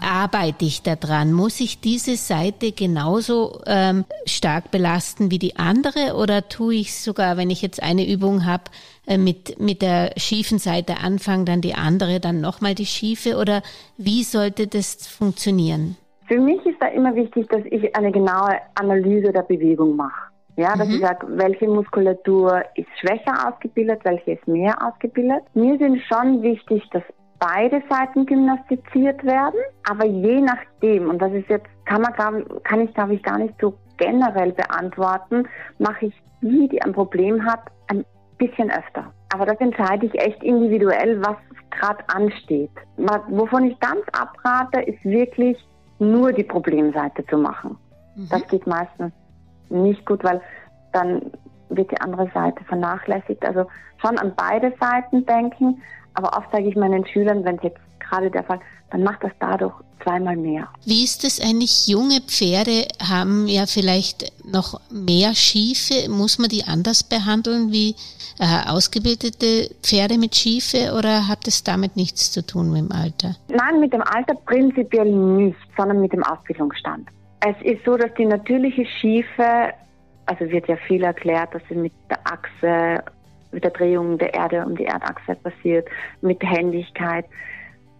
arbeite 0.00 0.64
ich 0.64 0.82
daran? 0.82 1.32
Muss 1.32 1.60
ich 1.60 1.80
diese 1.80 2.16
Seite 2.16 2.72
genauso 2.72 3.60
ähm, 3.66 4.04
stark 4.26 4.70
belasten 4.70 5.30
wie 5.30 5.38
die 5.38 5.56
andere 5.56 6.16
oder 6.16 6.48
tue 6.48 6.74
ich 6.74 6.94
sogar, 6.94 7.36
wenn 7.36 7.50
ich 7.50 7.62
jetzt 7.62 7.82
eine 7.82 8.06
Übung 8.06 8.44
habe, 8.44 8.64
äh, 9.06 9.16
mit, 9.16 9.60
mit 9.60 9.82
der 9.82 10.12
schiefen 10.16 10.58
Seite 10.58 10.98
anfangen, 11.02 11.46
dann 11.46 11.60
die 11.60 11.74
andere, 11.74 12.20
dann 12.20 12.40
nochmal 12.40 12.74
die 12.74 12.86
schiefe 12.86 13.36
oder 13.36 13.62
wie 13.96 14.22
sollte 14.22 14.66
das 14.66 15.06
funktionieren? 15.06 15.96
Für 16.26 16.38
mich 16.38 16.64
ist 16.64 16.80
da 16.80 16.86
immer 16.88 17.14
wichtig, 17.14 17.48
dass 17.48 17.62
ich 17.70 17.96
eine 17.96 18.12
genaue 18.12 18.58
Analyse 18.74 19.32
der 19.32 19.42
Bewegung 19.42 19.96
mache. 19.96 20.30
Ja, 20.56 20.76
dass 20.76 20.88
mhm. 20.88 20.94
ich 20.94 21.00
sage, 21.00 21.26
welche 21.30 21.66
Muskulatur 21.66 22.62
ist 22.74 22.88
schwächer 23.00 23.48
ausgebildet, 23.48 24.00
welche 24.04 24.32
ist 24.32 24.46
mehr 24.46 24.76
ausgebildet. 24.86 25.42
Mir 25.54 25.78
sind 25.78 26.00
schon 26.02 26.42
wichtig, 26.42 26.82
dass 26.92 27.02
beide 27.40 27.82
Seiten 27.88 28.26
gymnastiziert 28.26 29.24
werden, 29.24 29.58
aber 29.88 30.06
je 30.06 30.40
nachdem, 30.42 31.08
und 31.08 31.20
das 31.20 31.32
ist 31.32 31.48
jetzt, 31.48 31.66
kann 31.86 32.02
man, 32.02 32.44
kann 32.62 32.80
ich 32.82 32.94
glaube 32.94 33.14
ich 33.14 33.22
gar 33.22 33.38
nicht 33.38 33.54
so 33.60 33.74
generell 33.96 34.52
beantworten, 34.52 35.48
mache 35.78 36.06
ich 36.06 36.22
die, 36.42 36.68
die 36.68 36.80
ein 36.82 36.92
Problem 36.92 37.44
hat, 37.44 37.60
ein 37.88 38.04
bisschen 38.38 38.70
öfter. 38.70 39.12
Aber 39.32 39.46
das 39.46 39.58
entscheide 39.60 40.06
ich 40.06 40.14
echt 40.14 40.42
individuell, 40.42 41.20
was 41.20 41.36
gerade 41.70 42.02
ansteht. 42.08 42.70
Wovon 43.28 43.64
ich 43.64 43.78
ganz 43.80 44.02
abrate, 44.12 44.80
ist 44.82 45.02
wirklich 45.04 45.56
nur 45.98 46.32
die 46.32 46.44
Problemseite 46.44 47.24
zu 47.26 47.38
machen. 47.38 47.76
Mhm. 48.16 48.28
Das 48.30 48.46
geht 48.48 48.66
meistens 48.66 49.12
nicht 49.68 50.04
gut, 50.04 50.24
weil 50.24 50.40
dann 50.92 51.30
wird 51.70 51.90
die 51.90 52.00
andere 52.00 52.30
Seite 52.32 52.62
vernachlässigt. 52.64 53.44
Also 53.44 53.66
schon 54.00 54.18
an 54.18 54.32
beide 54.36 54.72
Seiten 54.80 55.24
denken, 55.26 55.82
aber 56.14 56.36
oft 56.36 56.50
sage 56.52 56.68
ich 56.68 56.76
meinen 56.76 57.06
Schülern, 57.06 57.44
wenn 57.44 57.56
es 57.56 57.62
jetzt 57.62 57.80
gerade 57.98 58.30
der 58.30 58.44
Fall, 58.44 58.60
dann 58.90 59.04
macht 59.04 59.22
das 59.22 59.32
dadurch 59.38 59.74
zweimal 60.02 60.36
mehr. 60.36 60.68
Wie 60.84 61.04
ist 61.04 61.24
es 61.24 61.40
eigentlich? 61.40 61.86
Junge 61.86 62.20
Pferde 62.20 62.88
haben 63.02 63.46
ja 63.46 63.66
vielleicht 63.66 64.32
noch 64.44 64.80
mehr 64.90 65.34
Schiefe. 65.34 66.08
Muss 66.08 66.38
man 66.38 66.48
die 66.48 66.64
anders 66.64 67.04
behandeln 67.04 67.70
wie 67.70 67.94
äh, 68.38 68.68
ausgebildete 68.68 69.74
Pferde 69.82 70.18
mit 70.18 70.34
Schiefe 70.34 70.94
oder 70.96 71.28
hat 71.28 71.46
es 71.46 71.62
damit 71.62 71.96
nichts 71.96 72.32
zu 72.32 72.44
tun 72.44 72.72
mit 72.72 72.80
dem 72.80 72.92
Alter? 72.92 73.36
Nein, 73.48 73.80
mit 73.80 73.92
dem 73.92 74.02
Alter 74.02 74.34
prinzipiell 74.46 75.10
nicht, 75.12 75.58
sondern 75.76 76.00
mit 76.00 76.12
dem 76.12 76.24
Ausbildungsstand. 76.24 77.08
Es 77.40 77.56
ist 77.62 77.84
so, 77.84 77.96
dass 77.96 78.12
die 78.14 78.26
natürliche 78.26 78.84
Schiefe, 78.84 79.72
also 80.30 80.48
wird 80.50 80.68
ja 80.68 80.76
viel 80.76 81.02
erklärt, 81.02 81.52
dass 81.54 81.62
sie 81.68 81.74
mit 81.74 81.92
der 82.08 82.18
Achse 82.24 83.02
mit 83.52 83.64
der 83.64 83.72
Drehung 83.72 84.16
der 84.16 84.32
Erde 84.32 84.64
um 84.64 84.76
die 84.76 84.84
Erdachse 84.84 85.34
passiert, 85.34 85.88
mit 86.20 86.40
Händigkeit. 86.40 87.24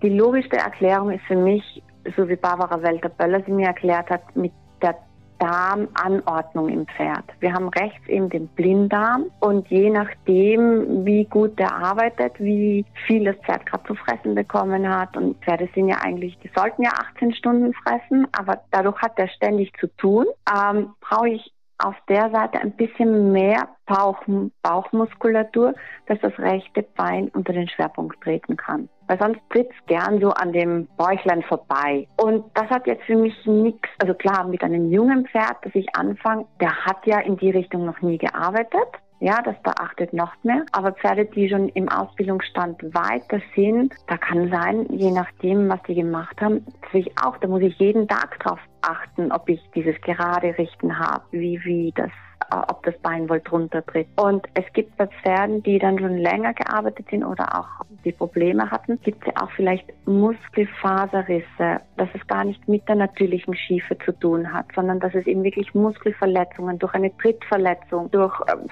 Die 0.01 0.09
logischste 0.09 0.57
Erklärung 0.57 1.11
ist 1.11 1.25
für 1.25 1.37
mich, 1.37 1.83
so 2.16 2.29
wie 2.29 2.37
Barbara 2.37 2.81
Welter-Böller 2.81 3.43
sie 3.45 3.53
mir 3.53 3.66
erklärt 3.66 4.09
hat, 4.11 4.37
mit 4.37 4.53
der 4.81 4.97
Darmanordnung 5.40 6.69
im 6.69 6.87
Pferd. 6.87 7.25
Wir 7.40 7.53
haben 7.53 7.69
rechts 7.71 8.07
eben 8.09 8.29
den 8.29 8.47
Blinddarm 8.49 9.25
und 9.40 9.66
je 9.69 9.90
nachdem, 9.90 11.05
wie 11.05 11.25
gut 11.25 11.59
der 11.59 11.75
arbeitet, 11.75 12.38
wie 12.38 12.85
viel 13.07 13.25
das 13.25 13.37
Pferd 13.45 13.66
gerade 13.66 13.85
zu 13.88 13.95
fressen 13.97 14.37
bekommen 14.37 14.88
hat 14.88 15.16
und 15.16 15.43
Pferde 15.43 15.69
sind 15.75 15.88
ja 15.88 15.97
eigentlich, 16.03 16.38
die 16.45 16.51
sollten 16.55 16.83
ja 16.83 16.90
18 17.14 17.35
Stunden 17.35 17.73
fressen, 17.73 18.29
aber 18.38 18.61
dadurch 18.71 19.01
hat 19.01 19.19
er 19.19 19.29
ständig 19.29 19.73
zu 19.81 19.88
tun, 19.97 20.27
ähm, 20.49 20.90
brauche 21.01 21.31
ich 21.31 21.53
auf 21.85 21.95
der 22.09 22.31
Seite 22.31 22.61
ein 22.61 22.73
bisschen 22.73 23.33
mehr 23.33 23.69
Bauch, 23.87 24.21
Bauchmuskulatur, 24.62 25.75
dass 26.07 26.19
das 26.21 26.38
rechte 26.38 26.83
Bein 26.97 27.29
unter 27.29 27.53
den 27.53 27.69
Schwerpunkt 27.69 28.21
treten 28.23 28.57
kann. 28.57 28.88
Weil 29.07 29.19
sonst 29.19 29.40
tritt 29.51 29.71
es 29.71 29.87
gern 29.87 30.21
so 30.21 30.31
an 30.31 30.53
dem 30.53 30.87
Bäuchlein 30.97 31.43
vorbei. 31.43 32.07
Und 32.16 32.45
das 32.55 32.69
hat 32.71 32.87
jetzt 32.87 33.05
für 33.05 33.16
mich 33.16 33.35
nichts, 33.47 33.88
also 33.99 34.14
klar, 34.14 34.47
mit 34.47 34.62
einem 34.62 34.90
jungen 34.90 35.27
Pferd, 35.27 35.57
das 35.62 35.75
ich 35.75 35.88
anfange, 35.97 36.47
der 36.61 36.85
hat 36.85 37.05
ja 37.07 37.19
in 37.21 37.37
die 37.37 37.51
Richtung 37.51 37.85
noch 37.85 38.01
nie 38.03 38.19
gearbeitet. 38.19 38.88
Ja, 39.20 39.42
das 39.42 39.56
beachtet 39.62 40.14
noch 40.14 40.33
mehr. 40.42 40.64
Aber 40.72 40.92
Pferde, 40.92 41.26
die 41.26 41.48
schon 41.48 41.68
im 41.70 41.90
Ausbildungsstand 41.90 42.83
weiter 42.94 43.40
sind, 43.54 43.94
da 44.06 44.16
kann 44.16 44.48
sein, 44.50 44.87
je 44.90 45.11
nachdem, 45.11 45.68
was 45.68 45.83
die 45.83 45.94
gemacht 45.94 46.40
haben, 46.40 46.64
ich 46.92 47.11
auch, 47.22 47.37
da 47.37 47.46
muss 47.46 47.61
ich 47.61 47.78
jeden 47.78 48.09
Tag 48.09 48.40
drauf 48.40 48.59
achten, 48.80 49.30
ob 49.30 49.48
ich 49.48 49.61
dieses 49.74 50.00
gerade 50.00 50.56
Richten 50.56 50.98
habe, 50.98 51.24
wie, 51.33 51.62
wie 51.64 51.92
das 51.94 52.11
ob 52.50 52.83
das 52.85 52.98
Bein 52.98 53.28
wohl 53.28 53.40
drunter 53.40 53.85
tritt. 53.85 54.09
Und 54.16 54.46
es 54.54 54.64
gibt 54.72 54.96
bei 54.96 55.06
Pferden, 55.06 55.62
die 55.62 55.78
dann 55.78 55.98
schon 55.98 56.16
länger 56.18 56.54
gearbeitet 56.54 57.06
sind 57.11 57.24
oder 57.24 57.59
auch 57.59 57.85
die 58.04 58.12
Probleme 58.12 58.70
hatten, 58.70 59.00
gibt 59.02 59.22
es 59.22 59.33
ja 59.33 59.42
auch 59.42 59.50
vielleicht 59.52 59.87
Muskelfaserrisse, 60.06 61.80
dass 61.96 62.09
es 62.14 62.26
gar 62.26 62.44
nicht 62.44 62.66
mit 62.66 62.88
der 62.88 62.96
natürlichen 62.96 63.54
Schiefe 63.54 63.96
zu 63.98 64.12
tun 64.12 64.52
hat, 64.52 64.66
sondern 64.74 65.00
dass 65.00 65.14
es 65.14 65.26
eben 65.26 65.44
wirklich 65.44 65.74
Muskelverletzungen 65.74 66.78
durch 66.78 66.94
eine 66.94 67.16
Trittverletzung, 67.18 68.11
durch 68.11 68.35
ähm, 68.52 68.66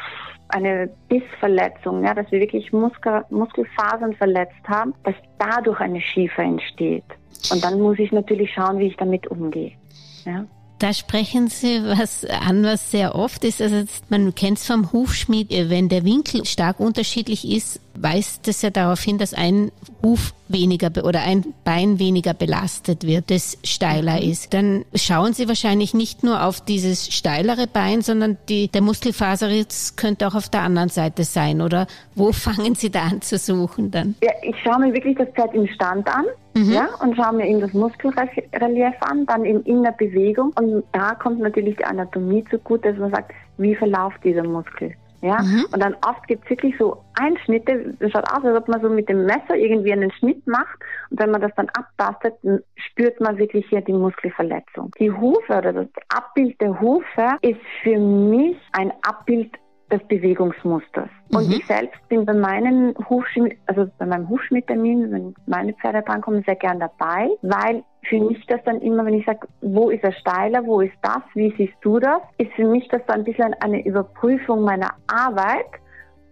eine 0.49 0.89
Bissverletzung, 1.09 2.05
ja, 2.05 2.15
dass 2.15 2.31
wir 2.31 2.41
wirklich 2.41 2.73
Muskel, 2.73 3.25
Muskelfasern 3.31 4.15
verletzt 4.15 4.67
haben, 4.67 4.95
dass 5.05 5.15
dadurch 5.39 5.81
eine 5.81 6.01
Schiefe 6.01 6.43
entsteht. 6.43 7.05
Und 7.53 7.63
dann 7.63 7.81
muss 7.81 7.99
ich 7.99 8.13
natürlich 8.13 8.53
schauen, 8.53 8.79
wie 8.79 8.87
ich 8.87 8.97
damit 8.97 9.27
umgehe. 9.29 9.73
Ja. 10.25 10.45
Da 10.79 10.93
sprechen 10.93 11.49
Sie 11.49 11.83
was 11.83 12.25
an, 12.25 12.63
was 12.63 12.93
sehr 12.93 13.17
oft 13.17 13.45
ist. 13.45 13.61
Also 13.61 13.83
man 14.11 14.35
kennt 14.35 14.59
es 14.59 14.67
vom 14.67 14.93
Hufschmied, 14.93 15.51
wenn 15.51 15.89
der 15.89 16.05
Winkel 16.05 16.45
stark 16.45 16.79
unterschiedlich 16.79 17.51
ist, 17.51 17.81
weist 18.03 18.49
es 18.49 18.63
ja 18.63 18.71
darauf 18.71 19.01
hin, 19.01 19.19
dass 19.19 19.35
ein 19.35 19.71
Huf 20.03 20.35
weniger 20.49 20.91
oder 21.05 21.21
ein 21.21 21.55
Bein 21.65 21.99
weniger 21.99 22.35
belastet 22.35 23.07
wird, 23.07 23.31
das 23.31 23.59
steiler 23.65 24.17
mhm. 24.17 24.31
ist. 24.31 24.55
Dann 24.55 24.85
schauen 24.95 25.33
Sie 25.33 25.49
wahrscheinlich 25.49 25.95
nicht 25.95 26.23
nur 26.25 26.43
auf 26.45 26.61
dieses 26.61 27.13
steilere 27.13 27.67
Bein, 27.67 28.03
sondern 28.03 28.39
die, 28.49 28.69
der 28.69 28.83
Muskelfaserriss 28.83 29.97
könnte 29.97 30.27
auch 30.27 30.35
auf 30.35 30.49
der 30.49 30.63
anderen 30.63 30.89
Seite 30.89 31.25
sein. 31.25 31.61
Oder 31.61 31.87
wo 32.15 32.33
fangen 32.33 32.75
Sie 32.75 32.91
da 32.91 33.03
an 33.03 33.21
zu 33.21 33.39
suchen 33.39 33.91
dann? 33.91 34.15
Ja, 34.23 34.33
ich 34.43 34.57
schaue 34.63 34.81
mir 34.81 34.93
wirklich 34.93 35.17
das 35.17 35.29
Pferd 35.31 35.55
im 35.55 35.67
Stand 35.69 36.09
an. 36.09 36.25
Mhm. 36.55 36.73
Ja, 36.73 36.89
und 37.01 37.15
schaue 37.15 37.35
mir 37.35 37.47
eben 37.47 37.61
das 37.61 37.73
Muskelrelief 37.73 38.95
an, 39.01 39.27
dann 39.27 39.45
in, 39.45 39.63
in 39.63 39.83
der 39.83 39.93
Bewegung. 39.93 40.53
Und 40.59 40.83
da 40.93 41.15
kommt 41.15 41.41
natürlich 41.41 41.77
die 41.77 41.85
Anatomie 41.85 42.45
zugute, 42.51 42.91
dass 42.91 42.99
man 42.99 43.11
sagt, 43.11 43.33
wie 43.59 43.75
verläuft 43.75 44.25
dieser 44.25 44.45
Muskel. 44.45 44.95
Ja, 45.21 45.43
mhm. 45.43 45.67
und 45.73 45.83
dann 45.83 45.97
oft 46.07 46.27
gibt 46.29 46.45
es 46.45 46.51
wirklich 46.51 46.77
so 46.79 47.03
Einschnitte, 47.19 47.95
das 47.99 48.13
schaut 48.13 48.31
aus, 48.31 48.45
als 48.45 48.57
ob 48.57 48.69
man 48.69 48.81
so 48.81 48.89
mit 48.89 49.09
dem 49.09 49.25
Messer 49.25 49.57
irgendwie 49.57 49.93
einen 49.93 50.13
Schnitt 50.13 50.47
macht 50.47 50.79
und 51.11 51.19
wenn 51.19 51.33
man 51.33 51.41
das 51.41 51.51
dann 51.57 51.69
abtastet, 51.71 52.35
dann 52.43 52.61
spürt 52.77 53.21
man 53.21 53.37
wirklich 53.37 53.67
hier 53.69 53.81
die 53.81 53.93
Muskelverletzung. 53.93 54.93
Die 55.01 55.11
Hufe 55.11 55.59
oder 55.59 55.73
das 55.73 55.89
Abbild 56.09 56.61
der 56.61 56.81
Hufe 56.81 57.37
ist 57.43 57.61
für 57.83 57.99
mich 57.99 58.57
ein 58.73 58.93
Abbild 59.03 59.51
des 59.91 60.03
Bewegungsmusters. 60.09 61.09
Und 61.33 61.49
mhm. 61.49 61.55
ich 61.55 61.67
selbst 61.67 61.97
bin 62.09 62.25
bei 62.25 62.35
meinen 62.35 62.95
Hufschmied, 63.09 63.57
also 63.67 63.89
bei 63.99 64.07
meinem 64.07 64.29
Hufschmiedtermin, 64.29 65.11
wenn 65.11 65.35
meine 65.47 65.73
Pferde 65.75 66.03
drankommen, 66.03 66.43
sehr 66.45 66.57
gern 66.57 66.79
dabei, 66.79 67.31
weil 67.43 67.83
für 68.03 68.21
mich 68.21 68.45
das 68.47 68.61
dann 68.65 68.81
immer, 68.81 69.05
wenn 69.05 69.15
ich 69.15 69.27
sage, 69.27 69.47
wo 69.61 69.91
ist 69.91 70.05
er 70.05 70.13
steiler, 70.13 70.65
wo 70.65 70.81
ist 70.81 70.97
das, 71.03 71.23
wie 71.35 71.55
siehst 71.57 71.77
du 71.81 71.99
das, 71.99 72.21
ist 72.39 72.53
für 72.53 72.67
mich 72.67 72.87
das 72.89 73.03
dann 73.07 73.21
ein 73.21 73.25
bisschen 73.25 73.55
eine 73.61 73.85
Überprüfung 73.85 74.63
meiner 74.63 74.95
Arbeit 75.07 75.67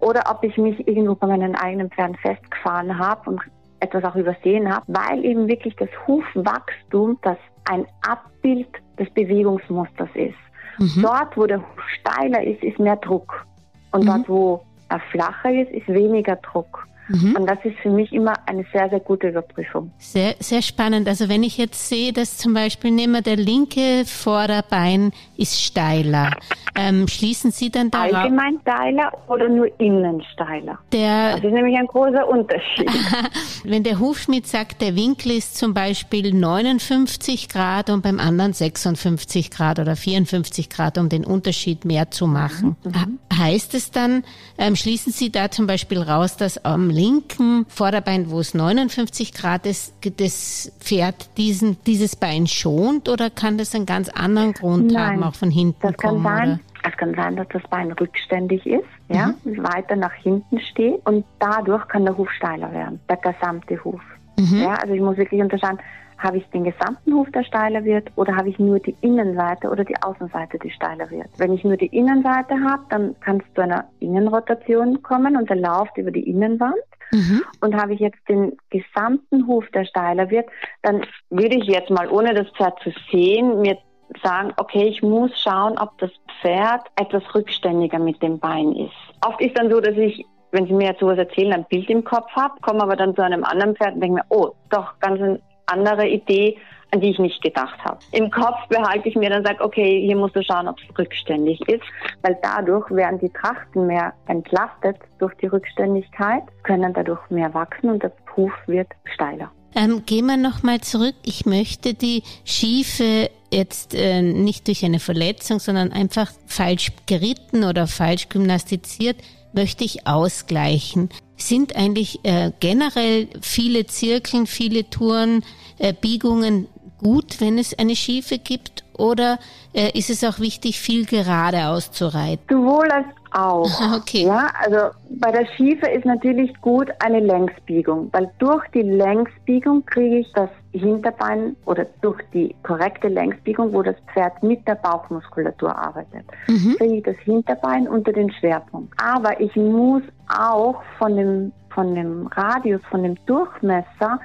oder 0.00 0.24
ob 0.30 0.44
ich 0.44 0.56
mich 0.58 0.86
irgendwo 0.86 1.14
bei 1.14 1.26
meinen 1.26 1.54
eigenen 1.54 1.90
Pferden 1.90 2.16
festgefahren 2.16 2.98
habe 2.98 3.30
und 3.30 3.40
etwas 3.80 4.04
auch 4.04 4.16
übersehen 4.16 4.72
habe, 4.72 4.84
weil 4.88 5.24
eben 5.24 5.48
wirklich 5.48 5.74
das 5.76 5.88
Hufwachstum 6.06 7.18
das 7.22 7.36
ein 7.70 7.86
Abbild 8.06 8.68
des 8.98 9.10
Bewegungsmusters 9.10 10.08
ist. 10.14 10.34
Mhm. 10.78 11.02
Dort, 11.02 11.36
wo 11.36 11.46
der 11.46 11.62
steiler 11.98 12.42
ist, 12.42 12.62
ist 12.62 12.78
mehr 12.78 12.96
Druck. 12.96 13.44
Und 13.92 14.04
mhm. 14.04 14.06
dort, 14.06 14.28
wo 14.28 14.62
er 14.88 15.00
flacher 15.10 15.52
ist, 15.52 15.70
ist 15.72 15.88
weniger 15.88 16.36
Druck. 16.36 16.86
Mhm. 17.08 17.36
Und 17.36 17.46
das 17.46 17.58
ist 17.64 17.78
für 17.78 17.90
mich 17.90 18.12
immer 18.12 18.34
eine 18.46 18.64
sehr, 18.72 18.88
sehr 18.88 19.00
gute 19.00 19.28
Überprüfung. 19.28 19.90
Sehr, 19.98 20.34
sehr 20.40 20.62
spannend. 20.62 21.08
Also 21.08 21.28
wenn 21.28 21.42
ich 21.42 21.58
jetzt 21.58 21.88
sehe, 21.88 22.12
dass 22.12 22.36
zum 22.36 22.54
Beispiel 22.54 22.90
nehmen 22.90 23.14
wir 23.14 23.22
der 23.22 23.36
linke 23.36 24.04
Vorderbein 24.04 25.12
ist 25.36 25.62
steiler, 25.62 26.30
ähm, 26.74 27.08
schließen 27.08 27.50
Sie 27.50 27.70
dann 27.70 27.90
darauf? 27.90 28.12
Allgemein 28.14 28.58
steiler 28.62 29.12
oder 29.28 29.48
nur 29.48 29.68
innen 29.80 30.22
steiler? 30.32 30.78
Der, 30.92 31.36
das 31.36 31.44
ist 31.44 31.52
nämlich 31.52 31.76
ein 31.76 31.86
großer 31.86 32.26
Unterschied. 32.28 32.90
wenn 33.64 33.82
der 33.82 33.98
Hufschmied 33.98 34.46
sagt, 34.46 34.80
der 34.80 34.96
Winkel 34.96 35.32
ist 35.32 35.56
zum 35.56 35.74
Beispiel 35.74 36.32
59 36.34 37.48
Grad 37.48 37.90
und 37.90 38.02
beim 38.02 38.20
anderen 38.20 38.52
56 38.52 39.50
Grad 39.50 39.78
oder 39.78 39.96
54 39.96 40.68
Grad, 40.68 40.98
um 40.98 41.08
den 41.08 41.24
Unterschied 41.24 41.84
mehr 41.84 42.10
zu 42.10 42.26
machen. 42.26 42.76
Mhm. 42.84 43.18
Heißt 43.36 43.74
es 43.74 43.90
dann, 43.90 44.24
ähm, 44.58 44.76
schließen 44.76 45.12
Sie 45.12 45.30
da 45.30 45.50
zum 45.50 45.66
Beispiel 45.66 46.00
raus, 46.00 46.36
dass 46.36 46.64
am 46.64 46.90
linken 46.96 47.66
Vorderbein, 47.68 48.30
wo 48.30 48.40
es 48.40 48.54
59 48.54 49.34
Grad 49.34 49.66
ist, 49.66 49.94
das 50.16 50.72
Pferd 50.80 51.36
diesen, 51.36 51.76
dieses 51.84 52.16
Bein 52.16 52.46
schont 52.46 53.08
oder 53.08 53.30
kann 53.30 53.58
das 53.58 53.74
einen 53.74 53.86
ganz 53.86 54.08
anderen 54.08 54.52
Grund 54.54 54.92
Nein, 54.92 55.16
haben, 55.16 55.22
auch 55.22 55.34
von 55.34 55.50
hinten 55.50 55.78
das 55.80 55.96
kommen? 55.96 56.24
Kann 56.24 56.36
sein. 56.36 56.60
Es 56.88 56.96
kann 56.96 57.14
sein, 57.14 57.36
dass 57.36 57.48
das 57.48 57.62
Bein 57.68 57.90
rückständig 57.92 58.64
ist, 58.64 58.84
ja, 59.08 59.34
mhm. 59.42 59.58
weiter 59.58 59.96
nach 59.96 60.12
hinten 60.12 60.60
steht 60.60 61.04
und 61.04 61.24
dadurch 61.40 61.86
kann 61.88 62.04
der 62.04 62.16
Huf 62.16 62.30
steiler 62.30 62.72
werden, 62.72 63.00
der 63.10 63.16
gesamte 63.16 63.82
Huf. 63.84 64.00
Mhm. 64.38 64.60
Ja, 64.62 64.74
also 64.74 64.94
ich 64.94 65.00
muss 65.00 65.16
wirklich 65.16 65.40
unterscheiden, 65.40 65.80
habe 66.18 66.38
ich 66.38 66.46
den 66.50 66.64
gesamten 66.64 67.14
Huf, 67.14 67.30
der 67.32 67.44
steiler 67.44 67.84
wird, 67.84 68.08
oder 68.16 68.36
habe 68.36 68.48
ich 68.48 68.58
nur 68.58 68.78
die 68.78 68.96
Innenseite 69.00 69.68
oder 69.68 69.84
die 69.84 69.96
Außenseite, 70.02 70.58
die 70.58 70.70
steiler 70.70 71.10
wird? 71.10 71.28
Wenn 71.36 71.52
ich 71.52 71.64
nur 71.64 71.76
die 71.76 71.86
Innenseite 71.86 72.54
habe, 72.64 72.82
dann 72.90 73.18
kann 73.20 73.42
es 73.46 73.54
zu 73.54 73.62
einer 73.62 73.84
Innenrotation 74.00 75.02
kommen 75.02 75.36
und 75.36 75.50
er 75.50 75.56
läuft 75.56 75.96
über 75.96 76.10
die 76.10 76.28
Innenwand. 76.28 76.74
Mhm. 77.12 77.42
Und 77.60 77.76
habe 77.76 77.94
ich 77.94 78.00
jetzt 78.00 78.18
den 78.28 78.56
gesamten 78.70 79.46
Huf, 79.46 79.64
der 79.72 79.84
steiler 79.84 80.30
wird, 80.30 80.46
dann 80.82 81.02
würde 81.30 81.56
ich 81.56 81.64
jetzt 81.64 81.90
mal, 81.90 82.08
ohne 82.08 82.34
das 82.34 82.48
Pferd 82.56 82.78
zu 82.80 82.90
sehen, 83.10 83.60
mir 83.60 83.78
sagen, 84.22 84.52
okay, 84.56 84.86
ich 84.88 85.02
muss 85.02 85.30
schauen, 85.40 85.78
ob 85.78 85.96
das 85.98 86.10
Pferd 86.40 86.82
etwas 87.00 87.22
rückständiger 87.34 87.98
mit 87.98 88.22
dem 88.22 88.38
Bein 88.38 88.72
ist. 88.72 88.94
Oft 89.24 89.40
ist 89.40 89.56
dann 89.56 89.70
so, 89.70 89.80
dass 89.80 89.96
ich 89.96 90.24
wenn 90.52 90.66
Sie 90.66 90.72
mir 90.72 90.88
jetzt 90.88 91.00
sowas 91.00 91.18
erzählen, 91.18 91.52
ein 91.52 91.66
Bild 91.66 91.90
im 91.90 92.04
Kopf 92.04 92.30
habe, 92.32 92.54
komme 92.62 92.82
aber 92.82 92.96
dann 92.96 93.14
zu 93.14 93.22
einem 93.22 93.44
anderen 93.44 93.76
Pferd 93.76 93.94
und 93.94 94.00
denke 94.00 94.14
mir, 94.16 94.24
oh, 94.30 94.52
doch 94.70 94.98
ganz 95.00 95.20
ein 95.20 95.42
andere 95.66 96.08
Idee, 96.08 96.56
an 96.92 97.00
die 97.00 97.10
ich 97.10 97.18
nicht 97.18 97.42
gedacht 97.42 97.78
habe. 97.84 97.98
Im 98.12 98.30
Kopf 98.30 98.56
behalte 98.68 99.08
ich 99.08 99.16
mir 99.16 99.30
dann 99.30 99.44
sage, 99.44 99.62
okay, 99.62 100.00
hier 100.06 100.16
musst 100.16 100.36
du 100.36 100.42
schauen, 100.42 100.68
ob 100.68 100.76
es 100.78 100.98
rückständig 100.98 101.60
ist, 101.68 101.82
weil 102.22 102.38
dadurch 102.42 102.88
werden 102.90 103.18
die 103.18 103.30
Trachten 103.30 103.86
mehr 103.86 104.12
entlastet 104.28 104.96
durch 105.18 105.34
die 105.34 105.46
Rückständigkeit, 105.46 106.42
können 106.62 106.92
dadurch 106.94 107.20
mehr 107.30 107.52
wachsen 107.54 107.90
und 107.90 108.04
das 108.04 108.12
Huf 108.36 108.52
wird 108.66 108.88
steiler. 109.14 109.50
Ähm, 109.74 110.04
gehen 110.06 110.26
wir 110.26 110.38
nochmal 110.38 110.80
zurück. 110.80 111.14
Ich 111.22 111.44
möchte 111.44 111.92
die 111.92 112.22
Schiefe 112.44 113.30
jetzt 113.52 113.94
äh, 113.94 114.22
nicht 114.22 114.66
durch 114.68 114.84
eine 114.84 115.00
Verletzung, 115.00 115.58
sondern 115.58 115.92
einfach 115.92 116.30
falsch 116.46 116.92
geritten 117.06 117.64
oder 117.64 117.86
falsch 117.86 118.28
gymnastiziert, 118.28 119.16
möchte 119.56 119.84
ich 119.84 120.06
ausgleichen. 120.06 121.08
Sind 121.36 121.74
eigentlich 121.74 122.20
äh, 122.24 122.52
generell 122.60 123.28
viele 123.40 123.86
Zirkeln, 123.86 124.46
viele 124.46 124.88
Touren, 124.88 125.42
äh, 125.78 125.92
Biegungen 125.92 126.68
gut, 126.98 127.40
wenn 127.40 127.58
es 127.58 127.78
eine 127.78 127.96
Schiefe 127.96 128.38
gibt? 128.38 128.84
Oder 128.96 129.38
äh, 129.74 129.90
ist 129.98 130.10
es 130.10 130.24
auch 130.24 130.38
wichtig, 130.38 130.80
viel 130.80 131.04
gerade 131.04 131.66
auszureiten? 131.66 132.44
Sowohl 132.48 132.90
als 132.90 133.06
auch. 133.32 133.68
Okay. 133.96 134.24
Ja, 134.24 134.50
also 134.64 134.94
bei 135.10 135.30
der 135.32 135.46
Schiefe 135.56 135.86
ist 135.86 136.04
natürlich 136.04 136.52
gut 136.60 136.88
eine 137.00 137.20
Längsbiegung, 137.20 138.08
weil 138.12 138.30
durch 138.38 138.64
die 138.74 138.82
Längsbiegung 138.82 139.84
kriege 139.86 140.18
ich 140.18 140.32
das 140.34 140.50
Hinterbein 140.78 141.56
oder 141.64 141.86
durch 142.00 142.20
die 142.32 142.54
korrekte 142.62 143.08
Längsbiegung, 143.08 143.72
wo 143.72 143.82
das 143.82 143.96
Pferd 144.12 144.42
mit 144.42 144.66
der 144.66 144.76
Bauchmuskulatur 144.76 145.76
arbeitet, 145.76 146.24
mhm. 146.48 146.76
kriege 146.76 146.96
ich 146.96 147.02
das 147.04 147.16
Hinterbein 147.18 147.88
unter 147.88 148.12
den 148.12 148.30
Schwerpunkt. 148.32 148.92
Aber 149.02 149.40
ich 149.40 149.54
muss 149.56 150.02
auch 150.28 150.82
von 150.98 151.16
dem, 151.16 151.52
von 151.70 151.94
dem 151.94 152.26
Radius, 152.28 152.80
von 152.90 153.02
dem 153.02 153.16
Durchmesser 153.26 154.20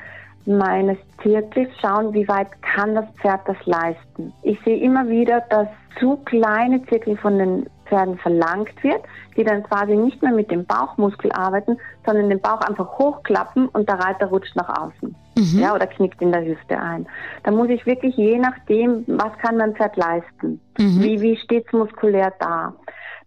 meines 0.46 0.98
Zirkels 1.22 1.70
schauen, 1.80 2.14
wie 2.14 2.28
weit 2.28 2.48
kann 2.62 2.96
das 2.96 3.06
Pferd 3.22 3.42
das 3.46 3.58
leisten. 3.66 4.34
Ich 4.44 4.60
sehe 4.64 4.78
immer 4.78 5.08
wieder, 5.08 5.42
dass 5.50 5.68
zu 6.00 6.18
kleine 6.26 6.84
Zirkel 6.86 7.18
von 7.18 7.38
den 7.38 7.70
Pferden 7.86 8.18
verlangt 8.18 8.84
wird, 8.84 9.02
die 9.36 9.44
dann 9.44 9.64
quasi 9.64 9.96
nicht 9.96 10.22
mehr 10.22 10.32
mit 10.32 10.50
dem 10.50 10.66
Bauchmuskel 10.66 11.32
arbeiten, 11.34 11.78
sondern 12.06 12.30
den 12.30 12.40
Bauch 12.40 12.62
einfach 12.62 12.98
hochklappen 12.98 13.68
und 13.68 13.88
der 13.90 14.00
Reiter 14.00 14.28
rutscht 14.28 14.56
nach 14.56 14.70
außen. 14.70 15.14
Mhm. 15.38 15.60
Ja, 15.60 15.74
oder 15.74 15.88
knickt 15.88 16.22
in 16.22 16.32
der 16.32 16.46
Hüfte 16.46 16.78
ein. 16.78 17.08
Da 17.44 17.52
muss 17.52 17.70
ich 17.70 17.86
wirklich 17.86 18.15
je 18.17 18.38
nachdem, 18.38 19.04
was 19.08 19.38
kann 19.38 19.58
mein 19.58 19.76
Pferd 19.76 19.96
leisten, 19.96 20.60
mhm. 20.78 21.02
wie, 21.02 21.22
wie 21.22 21.38
steht 21.38 21.65
es 21.67 21.74
muskulär 21.74 22.34
da. 22.39 22.74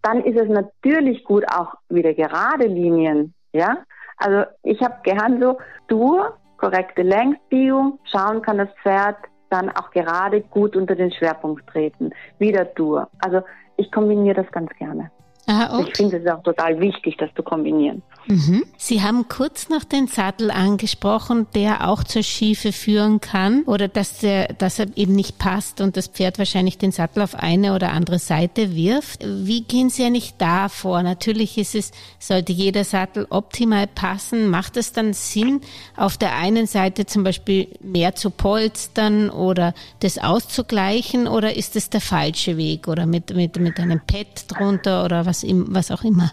Dann 0.02 0.22
ist 0.22 0.38
es 0.38 0.48
natürlich 0.48 1.24
gut, 1.24 1.44
auch 1.50 1.74
wieder 1.88 2.12
gerade 2.12 2.66
Linien, 2.66 3.32
ja. 3.52 3.78
Also 4.18 4.44
ich 4.62 4.80
habe 4.82 4.96
gern 5.02 5.40
so 5.40 5.58
Dur, 5.88 6.36
korrekte 6.58 7.02
Längsbiegung, 7.02 7.98
schauen 8.04 8.42
kann 8.42 8.58
das 8.58 8.68
Pferd 8.82 9.16
dann 9.50 9.70
auch 9.70 9.90
gerade 9.90 10.40
gut 10.40 10.76
unter 10.76 10.94
den 10.94 11.12
Schwerpunkt 11.12 11.66
treten. 11.68 12.10
Wieder 12.38 12.64
Dur. 12.64 13.08
Also 13.20 13.42
ich 13.76 13.90
kombiniere 13.90 14.42
das 14.42 14.50
ganz 14.52 14.70
gerne. 14.78 15.10
Ah, 15.46 15.78
okay. 15.78 15.88
Ich 15.88 15.96
finde 15.96 16.18
es 16.18 16.26
auch 16.26 16.42
total 16.42 16.80
wichtig, 16.80 17.16
das 17.18 17.30
zu 17.34 17.42
kombinieren. 17.42 18.02
Mhm. 18.26 18.64
Sie 18.78 19.02
haben 19.02 19.28
kurz 19.28 19.68
noch 19.68 19.84
den 19.84 20.06
Sattel 20.06 20.50
angesprochen, 20.50 21.46
der 21.54 21.88
auch 21.88 22.04
zur 22.04 22.22
Schiefe 22.22 22.72
führen 22.72 23.20
kann 23.20 23.62
oder 23.64 23.88
dass, 23.88 24.18
der, 24.18 24.48
dass 24.54 24.78
er 24.78 24.86
eben 24.96 25.14
nicht 25.14 25.38
passt 25.38 25.80
und 25.80 25.96
das 25.96 26.08
Pferd 26.08 26.38
wahrscheinlich 26.38 26.78
den 26.78 26.92
Sattel 26.92 27.22
auf 27.22 27.34
eine 27.34 27.74
oder 27.74 27.92
andere 27.92 28.18
Seite 28.18 28.74
wirft. 28.74 29.24
Wie 29.24 29.62
gehen 29.62 29.90
Sie 29.90 30.04
eigentlich 30.04 30.34
da 30.38 30.68
vor? 30.68 31.02
Natürlich 31.02 31.58
ist 31.58 31.74
es, 31.74 31.92
sollte 32.18 32.52
jeder 32.52 32.84
Sattel 32.84 33.26
optimal 33.30 33.86
passen. 33.86 34.48
Macht 34.48 34.76
es 34.76 34.92
dann 34.92 35.12
Sinn, 35.12 35.60
auf 35.96 36.16
der 36.16 36.36
einen 36.36 36.66
Seite 36.66 37.06
zum 37.06 37.24
Beispiel 37.24 37.68
mehr 37.82 38.14
zu 38.14 38.30
polstern 38.30 39.30
oder 39.30 39.74
das 40.00 40.18
auszugleichen 40.18 41.26
oder 41.26 41.56
ist 41.56 41.76
es 41.76 41.90
der 41.90 42.00
falsche 42.00 42.56
Weg 42.56 42.88
oder 42.88 43.06
mit, 43.06 43.34
mit, 43.34 43.56
mit 43.58 43.78
einem 43.78 44.00
Pad 44.00 44.44
drunter 44.48 45.04
oder 45.04 45.26
was, 45.26 45.44
was 45.44 45.90
auch 45.90 46.04
immer? 46.04 46.32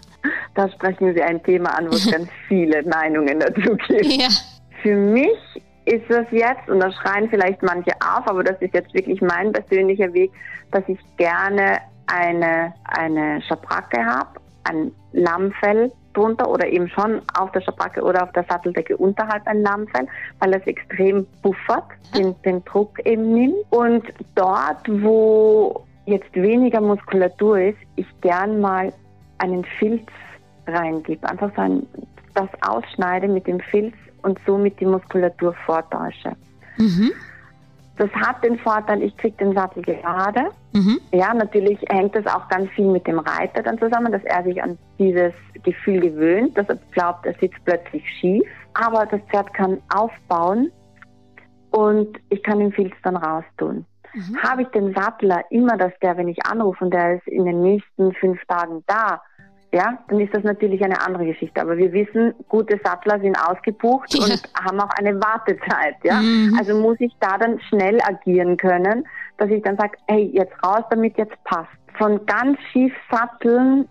Da 0.54 0.68
sprechen 0.68 1.14
Sie 1.14 1.22
ein 1.22 1.42
Thema 1.42 1.70
an, 1.78 1.86
wo 1.86 1.94
es 1.94 2.10
ganz 2.10 2.28
viele 2.48 2.82
Meinungen 2.84 3.40
dazu 3.40 3.76
gibt. 3.88 4.06
Ja. 4.06 4.28
Für 4.82 4.96
mich 4.96 5.38
ist 5.84 6.08
es 6.10 6.26
jetzt, 6.30 6.68
und 6.68 6.80
da 6.80 6.92
schreien 6.92 7.28
vielleicht 7.28 7.62
manche 7.62 7.92
auf, 8.00 8.26
aber 8.26 8.44
das 8.44 8.60
ist 8.60 8.74
jetzt 8.74 8.92
wirklich 8.94 9.20
mein 9.20 9.52
persönlicher 9.52 10.12
Weg, 10.12 10.30
dass 10.70 10.84
ich 10.88 10.98
gerne 11.16 11.78
eine, 12.06 12.72
eine 12.84 13.42
Schabracke 13.42 14.04
habe, 14.04 14.40
ein 14.64 14.92
Lammfell 15.12 15.90
drunter 16.14 16.48
oder 16.48 16.66
eben 16.68 16.88
schon 16.88 17.22
auf 17.34 17.50
der 17.52 17.62
Schabracke 17.62 18.02
oder 18.02 18.22
auf 18.22 18.32
der 18.32 18.44
Satteldecke 18.44 18.96
unterhalb 18.96 19.46
ein 19.46 19.62
Lammfell, 19.62 20.06
weil 20.40 20.50
das 20.52 20.66
extrem 20.66 21.26
buffert, 21.42 21.86
den, 22.16 22.34
den 22.42 22.64
Druck 22.64 22.98
eben 23.06 23.32
nimmt. 23.32 23.56
Und 23.70 24.04
dort, 24.34 24.86
wo 24.88 25.84
jetzt 26.06 26.34
weniger 26.34 26.80
Muskulatur 26.80 27.58
ist, 27.60 27.78
ich 27.96 28.06
gern 28.20 28.60
mal 28.60 28.92
einen 29.38 29.64
Filz 29.78 30.06
reingebe. 30.66 31.28
Einfach 31.28 31.50
so 31.56 31.82
das 32.34 32.48
ausschneide 32.62 33.28
mit 33.28 33.46
dem 33.46 33.60
Filz 33.60 33.94
und 34.22 34.38
somit 34.46 34.78
die 34.80 34.86
Muskulatur 34.86 35.54
vortäusche. 35.66 36.32
Mhm. 36.78 37.12
Das 37.96 38.10
hat 38.12 38.42
den 38.42 38.58
Vorteil, 38.58 39.02
ich 39.02 39.16
kriege 39.18 39.36
den 39.36 39.52
Sattel 39.52 39.82
gerade. 39.82 40.50
Mhm. 40.72 40.98
Ja, 41.12 41.34
natürlich 41.34 41.78
hängt 41.90 42.14
das 42.14 42.26
auch 42.26 42.48
ganz 42.48 42.70
viel 42.70 42.86
mit 42.86 43.06
dem 43.06 43.18
Reiter 43.18 43.62
dann 43.62 43.78
zusammen, 43.78 44.10
dass 44.10 44.24
er 44.24 44.42
sich 44.44 44.62
an 44.62 44.78
dieses 44.98 45.34
Gefühl 45.62 46.00
gewöhnt, 46.00 46.56
dass 46.56 46.68
er 46.68 46.78
glaubt, 46.92 47.26
er 47.26 47.34
sitzt 47.34 47.62
plötzlich 47.64 48.02
schief. 48.18 48.48
Aber 48.74 49.04
das 49.06 49.20
Pferd 49.30 49.52
kann 49.52 49.78
aufbauen 49.94 50.72
und 51.70 52.18
ich 52.30 52.42
kann 52.42 52.60
den 52.60 52.72
Filz 52.72 52.94
dann 53.02 53.16
raustun. 53.16 53.84
Mhm. 54.14 54.42
Habe 54.42 54.62
ich 54.62 54.68
den 54.68 54.94
Sattler 54.94 55.44
immer, 55.50 55.76
dass 55.76 55.92
der, 56.00 56.16
wenn 56.16 56.28
ich 56.28 56.44
anrufe 56.46 56.84
und 56.84 56.92
der 56.92 57.16
ist 57.16 57.28
in 57.28 57.44
den 57.44 57.62
nächsten 57.62 58.12
fünf 58.14 58.42
Tagen 58.46 58.82
da, 58.86 59.22
ja, 59.72 59.98
dann 60.08 60.20
ist 60.20 60.34
das 60.34 60.44
natürlich 60.44 60.84
eine 60.84 61.00
andere 61.00 61.24
Geschichte. 61.24 61.60
Aber 61.60 61.76
wir 61.78 61.92
wissen, 61.92 62.34
gute 62.48 62.78
Sattler 62.84 63.18
sind 63.20 63.36
ausgebucht 63.36 64.12
ja. 64.14 64.24
und 64.24 64.42
haben 64.62 64.80
auch 64.80 64.90
eine 64.98 65.14
Wartezeit. 65.14 65.96
Ja, 66.02 66.20
mhm. 66.20 66.54
also 66.58 66.78
muss 66.78 66.96
ich 67.00 67.12
da 67.20 67.38
dann 67.38 67.58
schnell 67.68 67.98
agieren 68.02 68.58
können, 68.58 69.06
dass 69.38 69.48
ich 69.48 69.62
dann 69.62 69.78
sage, 69.78 69.96
hey, 70.08 70.30
jetzt 70.34 70.52
raus, 70.64 70.84
damit 70.90 71.16
jetzt 71.16 71.42
passt. 71.44 71.70
Von 71.96 72.24
ganz 72.26 72.58
schief 72.70 72.92
satteln 73.10 73.88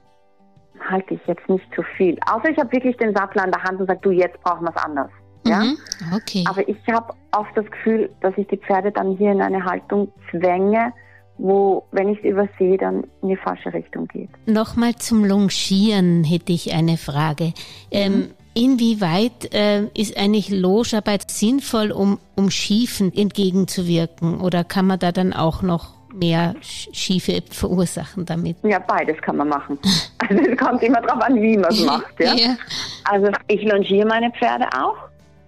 halte 0.89 1.15
ich 1.15 1.21
jetzt 1.25 1.47
nicht 1.49 1.65
zu 1.73 1.81
viel. 1.97 2.17
Außer 2.31 2.49
ich 2.49 2.57
habe 2.57 2.71
wirklich 2.71 2.97
den 2.97 3.15
Sattler 3.15 3.43
an 3.43 3.51
der 3.51 3.63
Hand 3.63 3.79
und 3.79 3.87
sage, 3.87 3.99
du, 4.03 4.11
jetzt 4.11 4.39
brauchen 4.43 4.65
wir 4.65 4.73
es 4.75 4.83
anders. 4.83 5.09
Ja? 5.45 5.63
Mhm. 5.63 5.77
Okay. 6.15 6.43
Aber 6.47 6.67
ich 6.67 6.77
habe 6.91 7.13
oft 7.31 7.55
das 7.55 7.65
Gefühl, 7.65 8.09
dass 8.21 8.37
ich 8.37 8.47
die 8.47 8.57
Pferde 8.57 8.91
dann 8.91 9.15
hier 9.17 9.31
in 9.31 9.41
eine 9.41 9.63
Haltung 9.63 10.11
zwänge, 10.29 10.93
wo, 11.41 11.83
wenn 11.91 12.09
ich 12.09 12.19
es 12.19 12.25
übersehe, 12.25 12.77
dann 12.77 13.03
in 13.21 13.29
die 13.29 13.35
falsche 13.35 13.73
Richtung 13.73 14.07
geht. 14.07 14.29
Nochmal 14.45 14.95
zum 14.95 15.25
Longieren 15.25 16.23
hätte 16.23 16.53
ich 16.53 16.73
eine 16.73 16.97
Frage. 16.97 17.53
Ähm, 17.89 18.13
mhm. 18.13 18.27
Inwieweit 18.53 19.53
äh, 19.53 19.85
ist 19.95 20.17
eigentlich 20.17 20.49
Logarbeit 20.49 21.31
sinnvoll, 21.31 21.91
um, 21.91 22.19
um 22.35 22.51
Schiefen 22.51 23.15
entgegenzuwirken? 23.15 24.41
Oder 24.41 24.63
kann 24.63 24.85
man 24.87 24.99
da 24.99 25.11
dann 25.11 25.33
auch 25.33 25.61
noch 25.61 25.93
mehr 26.13 26.55
Schiefe 26.61 27.41
verursachen 27.49 28.25
damit? 28.25 28.57
Ja, 28.63 28.79
beides 28.79 29.19
kann 29.21 29.37
man 29.37 29.49
machen. 29.49 29.79
Also 30.29 30.43
es 30.43 30.57
kommt 30.57 30.81
immer 30.83 31.01
darauf 31.01 31.23
an, 31.23 31.41
wie 31.41 31.57
man 31.57 31.71
es 31.71 31.83
macht. 31.85 32.19
Ja? 32.19 32.35
ja? 32.35 32.55
Also 33.05 33.31
ich 33.47 33.63
longiere 33.63 34.07
meine 34.07 34.31
Pferde 34.31 34.65
auch. 34.79 34.95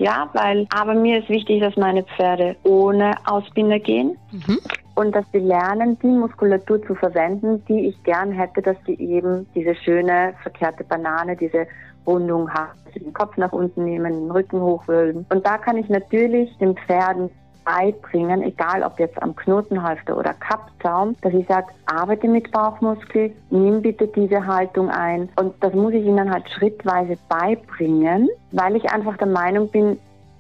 Ja, 0.04 0.30
weil, 0.34 0.68
aber 0.76 0.94
mir 0.94 1.20
ist 1.20 1.30
wichtig, 1.30 1.62
dass 1.62 1.76
meine 1.78 2.04
Pferde 2.04 2.56
ohne 2.64 3.16
Ausbinder 3.26 3.80
gehen. 3.80 4.18
Mhm 4.32 4.60
und 4.96 5.16
dass 5.16 5.26
sie 5.32 5.40
lernen, 5.40 5.98
die 6.00 6.08
Muskulatur 6.08 6.82
zu 6.86 6.96
verwenden, 6.96 7.64
die 7.68 7.88
ich 7.88 8.04
gern 8.04 8.32
hätte, 8.32 8.62
dass 8.62 8.78
sie 8.86 8.94
eben 8.94 9.48
diese 9.56 9.76
schöne 9.76 10.34
verkehrte 10.44 10.84
Banane, 10.84 11.36
diese 11.36 11.68
Rundung 12.06 12.50
haben, 12.54 12.78
dass 12.86 12.94
sie 12.94 13.00
den 13.00 13.14
Kopf 13.14 13.38
nach 13.38 13.52
unten 13.52 13.86
nehmen, 13.86 14.14
den 14.14 14.32
Rücken 14.32 14.62
hochwölben. 14.62 15.26
Und 15.30 15.46
da 15.46 15.58
kann 15.58 15.78
ich 15.78 15.90
natürlich 15.90 16.56
den 16.58 16.76
Pferden 16.76 17.30
beibringen, 17.64 18.42
egal 18.42 18.84
ob 18.84 19.00
jetzt 19.00 19.22
am 19.22 19.36
Knotenhalfter 19.36 20.18
oder 20.18 20.34
Kappzaum, 20.34 21.16
dass 21.22 21.34
ich 21.34 21.48
sage, 21.48 21.68
arbeite 21.86 22.28
mit 22.28 22.52
Bauchmuskel, 22.52 23.34
nimm 23.50 23.82
bitte 23.82 24.08
diese 24.08 24.46
Haltung 24.46 24.90
ein. 24.90 25.30
Und 25.36 25.56
das 25.62 25.74
muss 25.74 25.94
ich 25.94 26.06
ihnen 26.06 26.32
halt 26.32 26.50
schrittweise 26.50 27.18
beibringen, 27.30 28.30
weil 28.52 28.76
ich 28.76 28.92
einfach 28.92 29.18
der 29.18 29.28
Meinung 29.28 29.70
bin, 29.70 30.00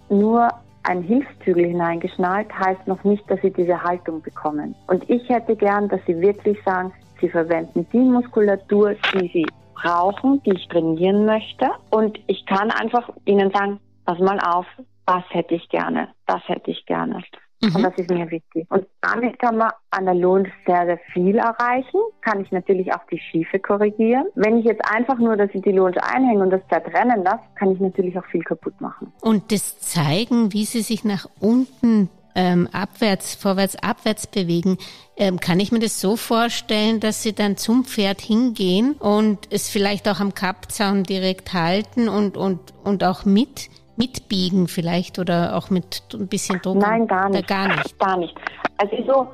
nur 0.09 0.49
ein 0.83 1.01
Hilfszügel 1.01 1.65
hineingeschnallt, 1.67 2.47
heißt 2.59 2.88
noch 2.88 3.03
nicht, 3.03 3.29
dass 3.29 3.39
sie 3.41 3.51
diese 3.51 3.81
Haltung 3.81 4.21
bekommen. 4.21 4.75
Und 4.88 5.09
ich 5.09 5.27
hätte 5.29 5.55
gern, 5.55 5.88
dass 5.88 6.01
sie 6.05 6.19
wirklich 6.19 6.62
sagen, 6.63 6.91
sie 7.21 7.29
verwenden 7.29 7.88
die 7.93 7.99
Muskulatur, 7.99 8.95
die 9.13 9.29
sie 9.31 9.45
brauchen, 9.75 10.41
die 10.43 10.53
ich 10.53 10.67
trainieren 10.67 11.25
möchte. 11.25 11.67
Und 11.89 12.19
ich 12.27 12.45
kann 12.45 12.69
einfach 12.71 13.09
ihnen 13.25 13.51
sagen, 13.51 13.79
pass 14.05 14.19
mal 14.19 14.39
auf, 14.39 14.65
das 15.05 15.23
hätte 15.29 15.55
ich 15.55 15.69
gerne, 15.69 16.09
das 16.25 16.41
hätte 16.47 16.71
ich 16.71 16.85
gerne. 16.85 17.23
Mhm. 17.63 17.75
Und 17.75 17.83
das 17.83 17.93
ist 17.97 18.09
mir 18.09 18.29
wichtig. 18.29 18.67
Und 18.69 18.85
damit 19.01 19.39
kann 19.39 19.57
man 19.57 19.71
an 19.91 20.05
der 20.05 20.15
Lohn 20.15 20.47
sehr, 20.65 20.85
sehr 20.85 20.99
viel 21.13 21.37
erreichen. 21.37 21.99
Kann 22.21 22.41
ich 22.41 22.51
natürlich 22.51 22.93
auch 22.93 23.05
die 23.09 23.19
Schiefe 23.19 23.59
korrigieren. 23.59 24.25
Wenn 24.35 24.57
ich 24.57 24.65
jetzt 24.65 24.83
einfach 24.89 25.17
nur, 25.17 25.37
dass 25.37 25.49
ich 25.53 25.61
die 25.61 25.71
Lohn 25.71 25.97
einhänge 25.97 26.43
und 26.43 26.49
das 26.49 26.61
zertrennen 26.69 27.23
lasse, 27.23 27.43
kann 27.55 27.71
ich 27.71 27.79
natürlich 27.79 28.17
auch 28.17 28.25
viel 28.25 28.43
kaputt 28.43 28.79
machen. 28.81 29.13
Und 29.21 29.51
das 29.51 29.79
zeigen, 29.79 30.51
wie 30.51 30.65
sie 30.65 30.81
sich 30.81 31.05
nach 31.05 31.27
unten 31.39 32.09
ähm, 32.35 32.67
abwärts, 32.71 33.35
vorwärts, 33.35 33.75
abwärts 33.75 34.27
bewegen, 34.27 34.77
ähm, 35.17 35.39
kann 35.39 35.59
ich 35.59 35.71
mir 35.71 35.79
das 35.79 36.01
so 36.01 36.15
vorstellen, 36.15 36.99
dass 36.99 37.21
sie 37.21 37.33
dann 37.33 37.57
zum 37.57 37.85
Pferd 37.85 38.21
hingehen 38.21 38.93
und 38.93 39.47
es 39.51 39.69
vielleicht 39.69 40.09
auch 40.09 40.19
am 40.19 40.33
Kappzaun 40.33 41.03
direkt 41.03 41.53
halten 41.53 42.09
und, 42.09 42.35
und, 42.35 42.59
und 42.83 43.03
auch 43.03 43.23
mit 43.23 43.69
mitbiegen 43.95 44.67
vielleicht 44.67 45.19
oder 45.19 45.56
auch 45.56 45.69
mit 45.69 46.03
ein 46.13 46.27
bisschen 46.27 46.62
Druck? 46.62 46.77
Nein, 46.77 47.08
gar 47.08 47.29
nicht. 47.29 47.47
Gar 47.47 47.67
nicht. 47.67 47.99
Gar 47.99 48.17
nicht. 48.17 48.36
Also 48.77 48.95
so, 49.06 49.27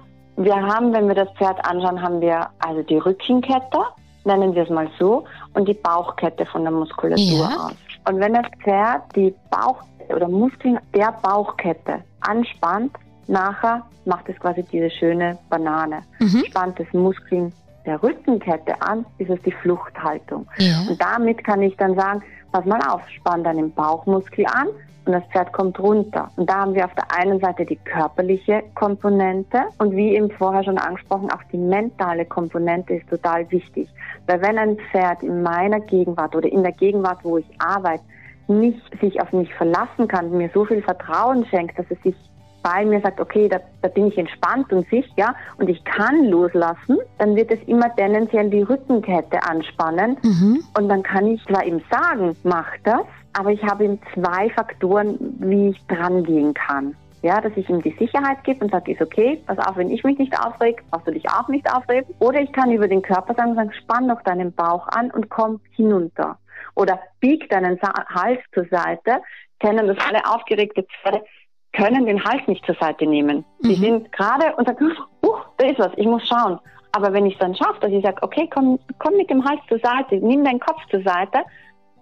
wir 0.43 0.55
haben, 0.55 0.93
wenn 0.93 1.07
wir 1.07 1.15
das 1.15 1.29
Pferd 1.37 1.63
anschauen, 1.65 2.01
haben 2.01 2.21
wir 2.21 2.47
also 2.59 2.81
die 2.83 2.97
Rückenkette, 2.97 3.79
nennen 4.25 4.53
wir 4.55 4.63
es 4.63 4.69
mal 4.69 4.89
so, 4.99 5.25
und 5.53 5.67
die 5.67 5.73
Bauchkette 5.73 6.45
von 6.45 6.63
der 6.63 6.71
Muskulatur 6.71 7.25
ja. 7.25 7.67
aus. 7.67 7.75
Und 8.07 8.19
wenn 8.19 8.33
das 8.33 8.45
Pferd 8.63 9.03
die 9.15 9.33
Bauch 9.49 9.81
oder 10.09 10.27
Muskeln 10.27 10.79
der 10.95 11.13
Bauchkette 11.21 12.03
anspannt, 12.21 12.95
nachher 13.27 13.83
macht 14.05 14.27
es 14.27 14.39
quasi 14.39 14.63
diese 14.63 14.89
schöne 14.89 15.37
Banane. 15.49 16.01
Mhm. 16.19 16.43
Spannt 16.47 16.79
es 16.79 16.91
Muskeln 16.93 17.53
der 17.89 18.03
Rückenkette 18.03 18.79
an, 18.81 19.05
ist 19.17 19.31
es 19.31 19.41
die 19.41 19.51
Fluchthaltung. 19.51 20.47
Ja. 20.57 20.85
Und 20.87 21.01
damit 21.01 21.43
kann 21.43 21.61
ich 21.63 21.75
dann 21.77 21.95
sagen, 21.95 22.21
pass 22.51 22.63
mal 22.65 22.79
auf, 22.87 23.01
spann 23.09 23.43
deinen 23.43 23.71
Bauchmuskel 23.71 24.45
an 24.45 24.67
und 25.05 25.13
das 25.13 25.23
Pferd 25.31 25.51
kommt 25.53 25.79
runter. 25.79 26.29
Und 26.35 26.47
da 26.47 26.59
haben 26.59 26.75
wir 26.75 26.85
auf 26.85 26.93
der 26.93 27.11
einen 27.17 27.39
Seite 27.39 27.65
die 27.65 27.77
körperliche 27.77 28.63
Komponente 28.75 29.57
und 29.79 29.95
wie 29.95 30.15
eben 30.15 30.29
vorher 30.29 30.63
schon 30.63 30.77
angesprochen, 30.77 31.31
auch 31.31 31.43
die 31.51 31.57
mentale 31.57 32.25
Komponente 32.25 32.93
ist 32.93 33.09
total 33.09 33.49
wichtig. 33.49 33.89
Weil 34.27 34.39
wenn 34.41 34.59
ein 34.59 34.77
Pferd 34.91 35.23
in 35.23 35.41
meiner 35.41 35.79
Gegenwart 35.79 36.35
oder 36.35 36.47
in 36.47 36.61
der 36.61 36.73
Gegenwart, 36.73 37.19
wo 37.23 37.39
ich 37.39 37.49
arbeite, 37.57 38.03
nicht 38.47 38.99
sich 39.01 39.19
auf 39.21 39.33
mich 39.33 39.51
verlassen 39.55 40.07
kann, 40.07 40.31
mir 40.31 40.49
so 40.53 40.65
viel 40.65 40.81
Vertrauen 40.83 41.45
schenkt, 41.45 41.77
dass 41.79 41.85
es 41.89 42.01
sich 42.03 42.15
bei 42.61 42.85
mir 42.85 43.01
sagt, 43.01 43.19
okay, 43.19 43.47
da, 43.47 43.59
da 43.81 43.89
bin 43.89 44.07
ich 44.07 44.17
entspannt 44.17 44.71
und 44.71 44.87
sicher 44.89 45.35
und 45.57 45.69
ich 45.69 45.83
kann 45.83 46.25
loslassen, 46.25 46.97
dann 47.17 47.35
wird 47.35 47.51
es 47.51 47.59
immer 47.67 47.93
tendenziell 47.95 48.49
die 48.49 48.61
Rückenkette 48.61 49.41
anspannen. 49.43 50.17
Mhm. 50.23 50.63
Und 50.77 50.89
dann 50.89 51.03
kann 51.03 51.27
ich 51.27 51.43
zwar 51.45 51.65
ihm 51.65 51.81
sagen, 51.91 52.35
mach 52.43 52.67
das, 52.83 53.05
aber 53.33 53.51
ich 53.51 53.63
habe 53.63 53.85
ihm 53.85 53.99
zwei 54.13 54.49
Faktoren, 54.49 55.17
wie 55.39 55.69
ich 55.69 55.87
dran 55.87 56.23
gehen 56.23 56.53
kann. 56.53 56.95
Ja, 57.21 57.41
dass 57.41 57.51
ich 57.57 57.69
ihm 57.69 57.81
die 57.81 57.95
Sicherheit 57.99 58.43
gebe 58.45 58.63
und 58.63 58.71
sage, 58.71 58.93
ist 58.93 59.01
okay, 59.01 59.41
pass 59.45 59.57
auf, 59.59 59.75
wenn 59.75 59.91
ich 59.91 60.03
mich 60.05 60.17
nicht 60.17 60.39
aufreg, 60.39 60.81
brauchst 60.89 61.07
du 61.07 61.11
dich 61.11 61.29
auch 61.29 61.49
nicht 61.49 61.69
aufregen. 61.69 62.13
Oder 62.19 62.39
ich 62.39 62.51
kann 62.53 62.71
über 62.71 62.87
den 62.87 63.01
Körper 63.01 63.33
sagen, 63.33 63.55
sagen 63.55 63.73
spann 63.73 64.07
noch 64.07 64.21
deinen 64.21 64.53
Bauch 64.53 64.87
an 64.87 65.11
und 65.11 65.29
komm 65.29 65.59
hinunter. 65.71 66.37
Oder 66.75 66.99
bieg 67.19 67.49
deinen 67.49 67.77
Hals 67.81 68.39
zur 68.53 68.65
Seite. 68.69 69.21
Kennen 69.59 69.87
das 69.87 69.97
alle 70.07 70.25
aufgeregte 70.25 70.83
Pferde 70.83 71.25
können 71.73 72.05
den 72.05 72.23
Hals 72.23 72.47
nicht 72.47 72.65
zur 72.65 72.75
Seite 72.75 73.05
nehmen. 73.05 73.45
Mhm. 73.61 73.69
Die 73.69 73.75
sind 73.75 74.11
gerade 74.11 74.55
und 74.55 74.67
sagen, 74.67 74.91
uh, 75.25 75.35
da 75.57 75.67
ist 75.67 75.79
was, 75.79 75.91
ich 75.95 76.05
muss 76.05 76.27
schauen. 76.27 76.59
Aber 76.91 77.13
wenn 77.13 77.25
ich 77.25 77.33
es 77.33 77.39
dann 77.39 77.55
schaffe, 77.55 77.79
dass 77.81 77.91
ich 77.91 78.03
sage, 78.03 78.17
okay, 78.21 78.49
komm, 78.51 78.79
komm 78.97 79.15
mit 79.15 79.29
dem 79.29 79.43
Hals 79.45 79.61
zur 79.67 79.79
Seite, 79.79 80.15
nimm 80.17 80.43
deinen 80.43 80.59
Kopf 80.59 80.81
zur 80.89 81.03
Seite, 81.03 81.39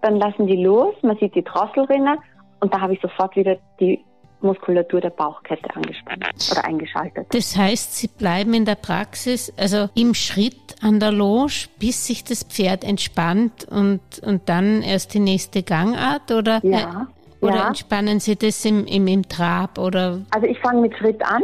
dann 0.02 0.18
lassen 0.18 0.48
die 0.48 0.64
los, 0.64 0.96
man 1.02 1.18
sieht 1.18 1.36
die 1.36 1.44
Drosselrinne 1.44 2.18
und 2.60 2.74
da 2.74 2.80
habe 2.80 2.94
ich 2.94 3.02
sofort 3.02 3.36
wieder 3.36 3.58
die 3.80 4.04
Muskulatur 4.42 5.02
der 5.02 5.10
Bauchkette 5.10 5.76
angespannt 5.76 6.26
oder 6.52 6.64
eingeschaltet. 6.64 7.28
Das 7.32 7.58
heißt, 7.58 7.96
Sie 7.96 8.08
bleiben 8.08 8.54
in 8.54 8.66
der 8.66 8.76
Praxis, 8.76 9.52
also 9.58 9.90
im 9.96 10.14
Schritt 10.14 10.76
an 10.82 11.00
der 11.00 11.12
Loge, 11.12 11.68
bis 11.80 12.06
sich 12.06 12.24
das 12.24 12.44
Pferd 12.44 12.84
entspannt 12.84 13.68
und, 13.70 14.02
und 14.24 14.48
dann 14.48 14.84
erst 14.84 15.16
die 15.16 15.20
nächste 15.20 15.64
Gangart 15.64 16.32
oder? 16.32 16.60
Ja. 16.64 17.08
Oder 17.42 17.56
ja. 17.56 17.68
entspannen 17.68 18.20
Sie 18.20 18.36
das 18.36 18.64
im, 18.66 18.86
im, 18.86 19.08
im 19.08 19.28
Trab? 19.28 19.78
Oder? 19.78 20.20
Also 20.32 20.48
ich 20.48 20.60
fange 20.60 20.82
mit 20.82 20.98
Schritt 20.98 21.22
an. 21.24 21.42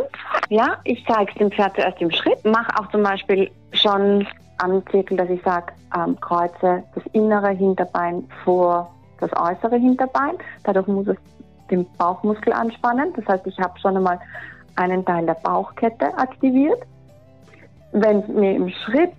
Ja, 0.49 0.77
ich 0.84 1.03
zeige 1.08 1.34
dem 1.36 1.51
Pferd 1.51 1.75
zuerst 1.75 2.01
im 2.01 2.12
Schritt, 2.12 2.43
mache 2.45 2.79
auch 2.79 2.89
zum 2.91 3.03
Beispiel 3.03 3.51
schon 3.71 4.27
am 4.58 4.86
Zirkel, 4.88 5.17
dass 5.17 5.29
ich 5.29 5.41
sage, 5.43 5.73
ähm, 5.95 6.19
kreuze 6.19 6.84
das 6.95 7.03
innere 7.13 7.49
Hinterbein 7.49 8.27
vor 8.43 8.93
das 9.19 9.32
äußere 9.34 9.77
Hinterbein. 9.77 10.36
Dadurch 10.63 10.88
muss 10.88 11.08
es 11.08 11.17
den 11.69 11.86
Bauchmuskel 11.97 12.53
anspannen. 12.53 13.13
Das 13.15 13.25
heißt, 13.25 13.47
ich 13.47 13.58
habe 13.60 13.79
schon 13.79 13.97
einmal 13.97 14.19
einen 14.75 15.06
Teil 15.06 15.25
der 15.25 15.36
Bauchkette 15.36 16.17
aktiviert. 16.17 16.82
Wenn 17.91 18.19
es 18.19 18.27
mir 18.27 18.56
im 18.56 18.69
Schritt 18.69 19.13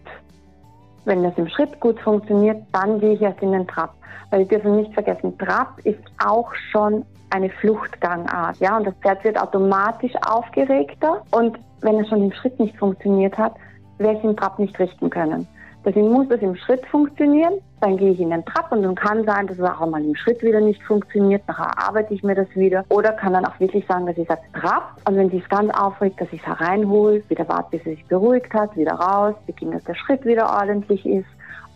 wenn 1.04 1.22
das 1.22 1.36
im 1.36 1.48
Schritt 1.48 1.78
gut 1.80 2.00
funktioniert, 2.00 2.62
dann 2.72 3.00
gehe 3.00 3.14
ich 3.14 3.22
erst 3.22 3.42
in 3.42 3.52
den 3.52 3.66
Trab. 3.66 3.94
Weil 4.30 4.40
wir 4.40 4.46
dürfen 4.46 4.76
nicht 4.76 4.92
vergessen, 4.94 5.36
Trab 5.38 5.78
ist 5.84 6.00
auch 6.24 6.52
schon 6.70 7.04
eine 7.30 7.50
Fluchtgangart, 7.50 8.58
ja, 8.58 8.76
und 8.76 8.86
das 8.86 8.94
Pferd 9.02 9.24
wird 9.24 9.40
automatisch 9.40 10.12
aufgeregter 10.26 11.22
und 11.32 11.58
wenn 11.80 11.98
es 11.98 12.08
schon 12.08 12.22
im 12.22 12.32
Schritt 12.32 12.58
nicht 12.60 12.76
funktioniert 12.78 13.36
hat, 13.36 13.54
werde 13.98 14.16
ich 14.16 14.22
den 14.22 14.36
Trab 14.36 14.58
nicht 14.58 14.78
richten 14.78 15.10
können. 15.10 15.46
Deswegen 15.84 16.10
muss 16.10 16.28
das 16.28 16.40
im 16.40 16.56
Schritt 16.56 16.84
funktionieren. 16.86 17.54
Dann 17.84 17.98
gehe 17.98 18.12
ich 18.12 18.20
in 18.20 18.30
den 18.30 18.42
Trab 18.46 18.72
und 18.72 18.82
dann 18.82 18.94
kann 18.94 19.26
sein, 19.26 19.46
dass 19.46 19.58
es 19.58 19.62
auch 19.62 19.86
mal 19.86 20.02
im 20.02 20.16
Schritt 20.16 20.42
wieder 20.42 20.58
nicht 20.58 20.82
funktioniert. 20.84 21.46
Nachher 21.46 21.78
arbeite 21.78 22.14
ich 22.14 22.22
mir 22.22 22.34
das 22.34 22.48
wieder. 22.54 22.82
Oder 22.88 23.12
kann 23.12 23.34
dann 23.34 23.44
auch 23.44 23.60
wirklich 23.60 23.86
sagen, 23.86 24.06
dass 24.06 24.16
ich 24.16 24.26
sage 24.26 24.40
Trab. 24.58 24.96
Und 25.06 25.16
wenn 25.16 25.28
sie 25.28 25.36
es 25.36 25.48
ganz 25.50 25.70
aufregt, 25.74 26.18
dass 26.18 26.28
ich 26.32 26.40
es 26.40 26.46
hereinhole, 26.46 27.22
wieder 27.28 27.46
warte, 27.46 27.72
bis 27.72 27.84
sie 27.84 27.90
sich 27.90 28.04
beruhigt 28.06 28.54
hat, 28.54 28.74
wieder 28.74 28.94
raus, 28.94 29.34
beginne, 29.46 29.72
dass 29.72 29.84
der 29.84 29.96
Schritt 29.96 30.24
wieder 30.24 30.48
ordentlich 30.48 31.04
ist. 31.04 31.26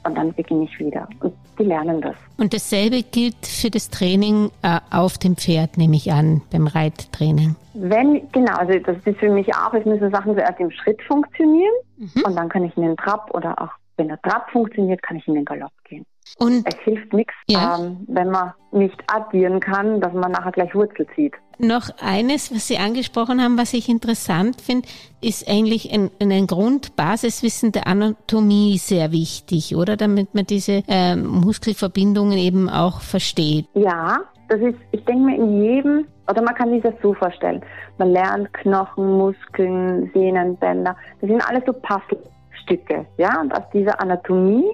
Und 0.05 0.17
dann 0.17 0.33
beginne 0.33 0.65
ich 0.65 0.79
wieder. 0.79 1.07
Und 1.21 1.35
die 1.59 1.65
lernen 1.65 2.01
das. 2.01 2.17
Und 2.39 2.55
dasselbe 2.55 3.03
gilt 3.03 3.45
für 3.45 3.69
das 3.69 3.91
Training 3.91 4.51
äh, 4.63 4.79
auf 4.91 5.19
dem 5.19 5.37
Pferd, 5.37 5.77
nehme 5.77 5.97
ich 5.97 6.11
an, 6.11 6.41
beim 6.51 6.69
Reittraining. 6.69 7.55
Wenn, 7.75 8.27
genau, 8.33 8.57
also 8.57 8.79
das 8.79 8.97
ist 9.05 9.19
für 9.19 9.29
mich 9.29 9.55
auch, 9.55 9.75
es 9.75 9.85
müssen 9.85 10.11
Sachen 10.11 10.35
zuerst 10.35 10.59
im 10.59 10.71
Schritt 10.71 11.03
funktionieren 11.03 11.75
mhm. 11.99 12.23
und 12.25 12.35
dann 12.35 12.49
kann 12.49 12.65
ich 12.65 12.75
in 12.79 12.85
den 12.85 12.97
Trab 12.97 13.31
oder 13.35 13.61
auch 13.61 13.73
wenn 13.99 14.09
der 14.09 14.21
Trab 14.23 14.51
funktioniert, 14.51 15.03
kann 15.03 15.17
ich 15.17 15.29
in 15.29 15.35
den 15.35 15.45
Galopp 15.45 15.73
gehen. 15.85 16.07
Und 16.39 16.67
es 16.67 16.79
hilft 16.81 17.13
nichts, 17.13 17.35
ja. 17.49 17.79
ähm, 17.79 18.05
wenn 18.07 18.31
man 18.31 18.53
nicht 18.71 19.03
addieren 19.07 19.61
kann, 19.61 20.01
dass 20.01 20.13
man 20.13 20.33
nachher 20.33 20.53
gleich 20.53 20.75
Wurzel 20.75 21.07
zieht. 21.15 21.35
Noch 21.59 21.89
eines, 22.01 22.55
was 22.55 22.69
Sie 22.69 22.79
angesprochen 22.79 23.43
haben, 23.43 23.59
was 23.59 23.75
ich 23.75 23.89
interessant 23.89 24.61
finde, 24.61 24.87
ist 25.21 25.49
eigentlich 25.49 25.93
ein, 25.93 26.11
ein 26.21 26.47
Grundbasiswissen 26.47 27.73
der 27.73 27.89
Anatomie 27.89 28.79
sehr 28.79 29.11
wichtig, 29.11 29.75
oder? 29.75 29.97
Damit 29.97 30.35
man 30.35 30.45
diese 30.45 30.83
äh, 30.87 31.17
Muskelverbindungen 31.17 32.39
eben 32.39 32.69
auch 32.69 33.01
versteht. 33.01 33.67
Ja, 33.75 34.21
das 34.49 34.61
ist, 34.61 34.79
ich 34.93 35.05
denke 35.05 35.25
mir, 35.25 35.37
in 35.37 35.63
jedem, 35.63 36.07
oder 36.29 36.43
man 36.43 36.55
kann 36.55 36.71
sich 36.71 36.83
das 36.83 36.95
so 37.03 37.13
vorstellen, 37.15 37.61
man 37.99 38.13
lernt 38.13 38.53
Knochen, 38.55 39.19
Muskeln, 39.19 40.11
Sehnen, 40.15 40.57
Bänder, 40.57 40.97
das 41.21 41.29
sind 41.29 41.43
alles 41.49 41.65
so 41.67 41.73
Puzzle. 41.73 42.23
Stücke. 42.69 43.07
Ja? 43.17 43.41
Und 43.41 43.53
aus 43.53 43.65
dieser 43.73 44.01
Anatomie 44.01 44.71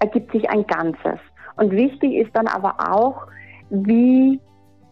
ergibt 0.00 0.32
sich 0.32 0.48
ein 0.48 0.66
Ganzes. 0.66 1.20
Und 1.56 1.72
wichtig 1.72 2.14
ist 2.14 2.34
dann 2.34 2.46
aber 2.46 2.74
auch, 2.90 3.26
wie 3.68 4.40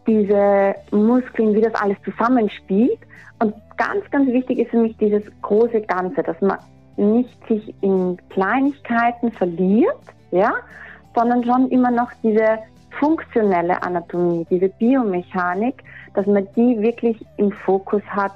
diese 0.07 0.75
Muskeln, 0.91 1.55
wie 1.55 1.61
das 1.61 1.75
alles 1.75 1.97
zusammenspielt. 2.05 2.99
Und 3.41 3.55
ganz, 3.77 4.09
ganz 4.11 4.29
wichtig 4.31 4.59
ist 4.59 4.71
für 4.71 4.79
mich 4.79 4.97
dieses 4.99 5.23
große 5.43 5.81
Ganze, 5.83 6.23
dass 6.23 6.41
man 6.41 6.59
nicht 6.97 7.47
sich 7.49 7.75
in 7.81 8.19
Kleinigkeiten 8.31 9.33
verliert, 9.33 9.97
ja, 10.31 10.53
sondern 11.14 11.45
schon 11.45 11.69
immer 11.71 11.91
noch 11.91 12.11
diese 12.23 12.59
funktionelle 12.99 13.81
Anatomie, 13.83 14.47
diese 14.51 14.69
Biomechanik, 14.69 15.83
dass 16.14 16.27
man 16.27 16.49
die 16.57 16.81
wirklich 16.81 17.25
im 17.37 17.53
Fokus 17.53 18.03
hat 18.09 18.35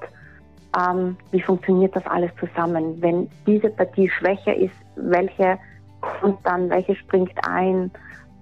ähm, 0.79 1.17
wie 1.31 1.41
funktioniert 1.41 1.95
das 1.95 2.07
alles 2.07 2.31
zusammen. 2.39 3.01
Wenn 3.01 3.29
diese 3.47 3.71
Partie 3.71 4.09
schwächer 4.09 4.57
ist, 4.57 4.75
welche 4.97 5.59
kommt 6.01 6.39
dann, 6.45 6.71
welche 6.71 6.95
springt 6.97 7.39
ein, 7.47 7.91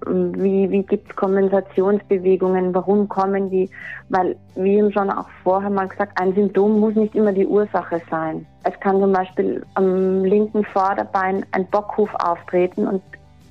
ähm, 0.06 0.32
wie, 0.36 0.70
wie 0.70 0.82
gibt 0.82 1.10
es 1.10 1.16
Kompensationsbewegungen, 1.16 2.74
warum 2.74 3.08
kommen 3.08 3.50
die? 3.50 3.68
Weil, 4.08 4.36
wie 4.54 4.76
eben 4.76 4.92
schon 4.92 5.10
auch 5.10 5.28
vorher 5.42 5.70
mal 5.70 5.88
gesagt, 5.88 6.20
ein 6.20 6.34
Symptom 6.34 6.80
muss 6.80 6.94
nicht 6.94 7.14
immer 7.14 7.32
die 7.32 7.46
Ursache 7.46 8.00
sein. 8.10 8.46
Es 8.64 8.78
kann 8.80 9.00
zum 9.00 9.12
Beispiel 9.12 9.64
am 9.74 10.24
linken 10.24 10.64
Vorderbein 10.64 11.44
ein 11.52 11.66
Bockhuf 11.66 12.10
auftreten 12.14 12.86
und 12.86 13.02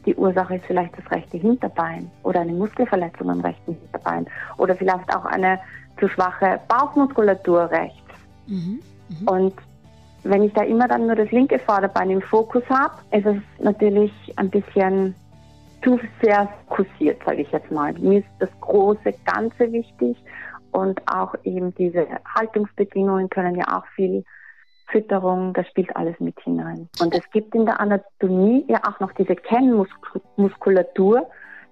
die 0.06 0.16
Ursache 0.16 0.56
ist 0.56 0.66
vielleicht 0.66 0.98
das 0.98 1.12
rechte 1.12 1.38
Hinterbein 1.38 2.10
oder 2.24 2.42
eine 2.42 2.54
Muskelverletzung 2.54 3.30
am 3.30 3.42
rechten 3.42 3.74
Hinterbein 3.74 4.26
oder 4.58 4.76
vielleicht 4.76 5.14
auch 5.16 5.26
eine 5.26 5.60
zu 6.00 6.08
schwache 6.08 6.60
Bauchmuskulatur 6.68 7.70
rechts 7.70 7.99
Mhm. 8.50 8.80
Und 9.26 9.54
wenn 10.24 10.44
ich 10.44 10.54
da 10.54 10.64
immer 10.64 10.88
dann 10.88 11.08
nur 11.08 11.16
das 11.16 11.32
linke 11.32 11.60
Vorderbein 11.60 12.10
im 12.10 12.22
Fokus 12.22 12.64
habe, 12.70 12.96
ist 13.12 13.26
es 13.26 13.38
natürlich 13.64 14.12
ein 14.36 14.50
bisschen 14.50 15.16
zu 15.84 16.00
sehr 16.22 16.50
fokussiert, 16.68 17.22
sage 17.26 17.42
ich 17.42 17.52
jetzt 17.52 17.72
mal. 17.72 17.94
Mir 17.94 18.20
ist 18.20 18.28
das 18.40 18.50
große 18.60 19.14
Ganze 19.26 19.72
wichtig 19.72 20.18
und 20.72 21.02
auch 21.12 21.36
eben 21.44 21.74
diese 21.76 22.06
Haltungsbedingungen 22.36 23.30
können 23.30 23.56
ja 23.56 23.78
auch 23.78 23.86
viel 23.96 24.24
Fütterung, 24.88 25.54
das 25.54 25.68
spielt 25.68 25.96
alles 25.96 26.20
mit 26.20 26.40
hinein. 26.42 26.90
Und 27.00 27.14
es 27.16 27.30
gibt 27.32 27.56
in 27.56 27.66
der 27.66 27.80
Anatomie 27.80 28.66
ja 28.68 28.82
auch 28.88 29.00
noch 29.00 29.12
diese 29.14 29.36
Kennmuskulatur, 29.36 31.28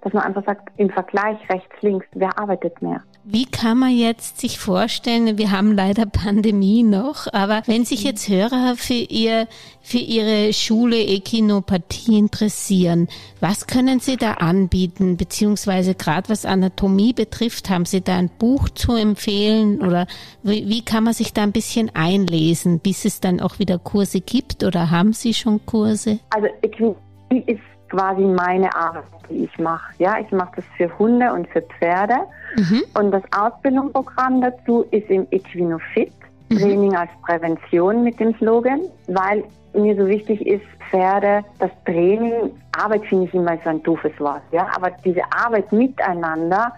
dass 0.08 0.14
man 0.14 0.24
einfach 0.24 0.46
sagt, 0.46 0.70
im 0.78 0.90
Vergleich 0.90 1.38
rechts, 1.50 1.76
links, 1.82 2.06
wer 2.14 2.40
arbeitet 2.40 2.82
mehr? 2.82 3.04
Wie 3.26 3.44
kann 3.44 3.78
man 3.78 3.90
jetzt 3.90 4.40
sich 4.40 4.58
vorstellen, 4.58 5.38
wir 5.38 5.52
haben 5.52 5.74
leider 5.74 6.06
Pandemie 6.06 6.82
noch, 6.82 7.28
aber 7.34 7.62
wenn 7.66 7.84
sich 7.84 8.06
jetzt 8.06 8.30
Hörer 8.30 8.76
für 8.78 8.94
ihr, 8.94 9.48
für 9.82 9.98
ihre 9.98 10.54
Schule 10.54 10.96
Ekinopathie 10.96 12.18
interessieren, 12.18 13.10
was 13.42 13.68
können 13.68 14.00
Sie 14.00 14.16
da 14.16 14.36
anbieten? 14.36 15.18
Beziehungsweise 15.18 15.94
gerade 15.94 16.30
was 16.30 16.46
Anatomie 16.46 17.12
betrifft, 17.12 17.70
haben 17.70 17.84
Sie 17.84 18.02
da 18.02 18.16
ein 18.16 18.30
Buch 18.30 18.70
zu 18.70 18.94
empfehlen 18.94 19.82
oder 19.82 20.08
wie, 20.42 20.70
wie 20.70 20.86
kann 20.86 21.04
man 21.04 21.14
sich 21.14 21.34
da 21.34 21.44
ein 21.44 21.52
bisschen 21.52 21.92
einlesen, 21.94 22.80
bis 22.80 23.04
es 23.04 23.20
dann 23.20 23.42
auch 23.42 23.60
wieder 23.60 23.78
Kurse 23.78 24.22
gibt 24.22 24.64
oder 24.64 24.90
haben 24.90 25.12
Sie 25.12 25.34
schon 25.34 25.66
Kurse? 25.66 26.20
Also 26.30 26.48
Equinologie 26.62 27.44
ist 27.46 27.77
quasi 27.90 28.22
meine 28.22 28.74
Arbeit, 28.76 29.04
die 29.30 29.46
ich 29.46 29.60
mache. 29.60 29.94
Ja, 29.98 30.20
ich 30.20 30.32
mache 30.32 30.58
das 30.58 30.66
für 30.76 30.98
Hunde 31.00 31.32
und 31.34 31.48
für 31.50 31.62
Pferde. 31.62 32.16
Mhm. 32.58 32.84
Und 32.96 33.12
das 33.12 33.24
Ausbildungsprogramm 33.38 34.42
dazu 34.42 34.86
ist 34.92 35.10
im 35.10 35.28
Equinofit, 35.32 36.14
mhm. 36.50 36.58
Training 36.58 36.96
als 36.96 37.12
Prävention 37.26 38.04
mit 38.04 38.20
dem 38.20 38.36
Slogan, 38.38 38.82
weil 39.08 39.44
mir 39.74 39.96
so 39.96 40.08
wichtig 40.08 40.46
ist, 40.46 40.64
Pferde, 40.90 41.44
das 41.60 41.72
Training, 41.86 42.52
Arbeit 42.78 43.06
finde 43.06 43.26
ich 43.26 43.34
immer 43.34 43.58
so 43.64 43.70
ein 43.70 43.84
doofes 43.84 44.18
Wort, 44.20 44.42
ja, 44.52 44.68
aber 44.76 44.92
diese 45.04 45.22
Arbeit 45.32 45.72
miteinander, 45.72 46.72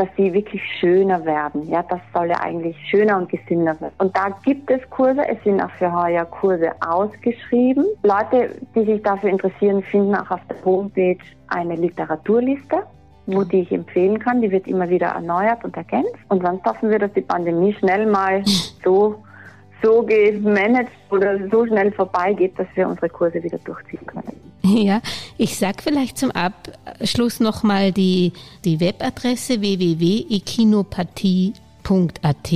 dass 0.00 0.08
sie 0.16 0.32
wirklich 0.32 0.62
schöner 0.78 1.22
werden. 1.26 1.68
Ja, 1.68 1.82
das 1.82 2.00
soll 2.14 2.28
ja 2.28 2.40
eigentlich 2.40 2.76
schöner 2.88 3.18
und 3.18 3.28
gesünder 3.28 3.78
werden. 3.80 3.92
Und 3.98 4.16
da 4.16 4.30
gibt 4.42 4.70
es 4.70 4.80
Kurse. 4.88 5.20
Es 5.28 5.42
sind 5.44 5.60
auch 5.60 5.70
für 5.72 5.92
heuer 5.92 6.24
Kurse 6.24 6.72
ausgeschrieben. 6.80 7.84
Leute, 8.02 8.56
die 8.74 8.86
sich 8.86 9.02
dafür 9.02 9.28
interessieren, 9.28 9.82
finden 9.82 10.14
auch 10.14 10.30
auf 10.30 10.40
der 10.48 10.64
Homepage 10.64 11.18
eine 11.48 11.76
Literaturliste 11.76 12.82
wo 13.26 13.44
die 13.44 13.60
ich 13.60 13.70
empfehlen 13.70 14.18
kann. 14.18 14.40
Die 14.40 14.50
wird 14.50 14.66
immer 14.66 14.88
wieder 14.88 15.08
erneuert 15.08 15.62
und 15.62 15.76
ergänzt. 15.76 16.16
Und 16.30 16.42
sonst 16.42 16.64
hoffen 16.64 16.90
wir, 16.90 16.98
dass 16.98 17.12
die 17.12 17.20
Pandemie 17.20 17.72
schnell 17.74 18.06
mal 18.06 18.42
so 18.82 19.22
so 19.82 20.02
gemanagt 20.02 20.90
oder 21.10 21.38
so 21.48 21.66
schnell 21.66 21.92
vorbeigeht, 21.92 22.58
dass 22.58 22.66
wir 22.74 22.88
unsere 22.88 23.08
Kurse 23.08 23.42
wieder 23.42 23.58
durchziehen 23.58 24.04
können. 24.06 24.49
Ja, 24.80 25.00
ich 25.38 25.56
sag 25.56 25.82
vielleicht 25.82 26.18
zum 26.18 26.30
Abschluss 26.30 27.40
nochmal 27.40 27.92
die, 27.92 28.32
die 28.64 28.80
Webadresse 28.80 29.60
www.ekinopathie.at. 29.60 32.52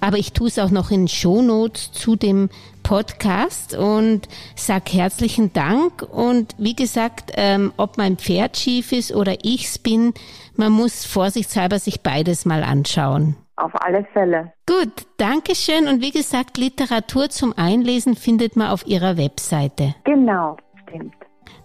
Aber 0.00 0.18
ich 0.18 0.32
tue 0.32 0.48
es 0.48 0.58
auch 0.58 0.70
noch 0.70 0.90
in 0.90 1.06
Shownotes 1.06 1.92
zu 1.92 2.16
dem 2.16 2.48
Podcast 2.82 3.76
und 3.76 4.26
sag 4.56 4.92
herzlichen 4.92 5.52
Dank. 5.52 6.02
Und 6.02 6.56
wie 6.58 6.74
gesagt, 6.74 7.30
ähm, 7.36 7.72
ob 7.76 7.98
mein 7.98 8.16
Pferd 8.16 8.56
schief 8.56 8.90
ist 8.90 9.14
oder 9.14 9.44
ich's 9.44 9.78
bin, 9.78 10.12
man 10.56 10.72
muss 10.72 11.04
vorsichtshalber 11.04 11.78
sich 11.78 12.02
beides 12.02 12.44
mal 12.44 12.64
anschauen. 12.64 13.36
Auf 13.54 13.70
alle 13.80 14.04
Fälle. 14.12 14.52
Gut, 14.66 15.06
danke 15.18 15.54
schön. 15.54 15.86
Und 15.86 16.00
wie 16.00 16.10
gesagt, 16.10 16.58
Literatur 16.58 17.28
zum 17.28 17.56
Einlesen 17.56 18.16
findet 18.16 18.56
man 18.56 18.70
auf 18.70 18.84
Ihrer 18.86 19.16
Webseite. 19.16 19.94
Genau. 20.02 20.56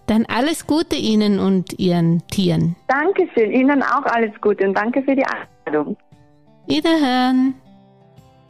Dann 0.08 0.24
alles 0.24 0.66
Gute 0.66 0.96
Ihnen 0.96 1.38
und 1.38 1.78
Ihren 1.78 2.26
Tieren. 2.28 2.76
Dankeschön, 2.88 3.52
Ihnen 3.52 3.82
auch 3.82 4.04
alles 4.04 4.32
Gute 4.40 4.66
und 4.66 4.74
danke 4.74 5.02
für 5.02 5.14
die 5.14 5.24
Einladung. 5.24 5.98
Wiederhören. 6.66 7.54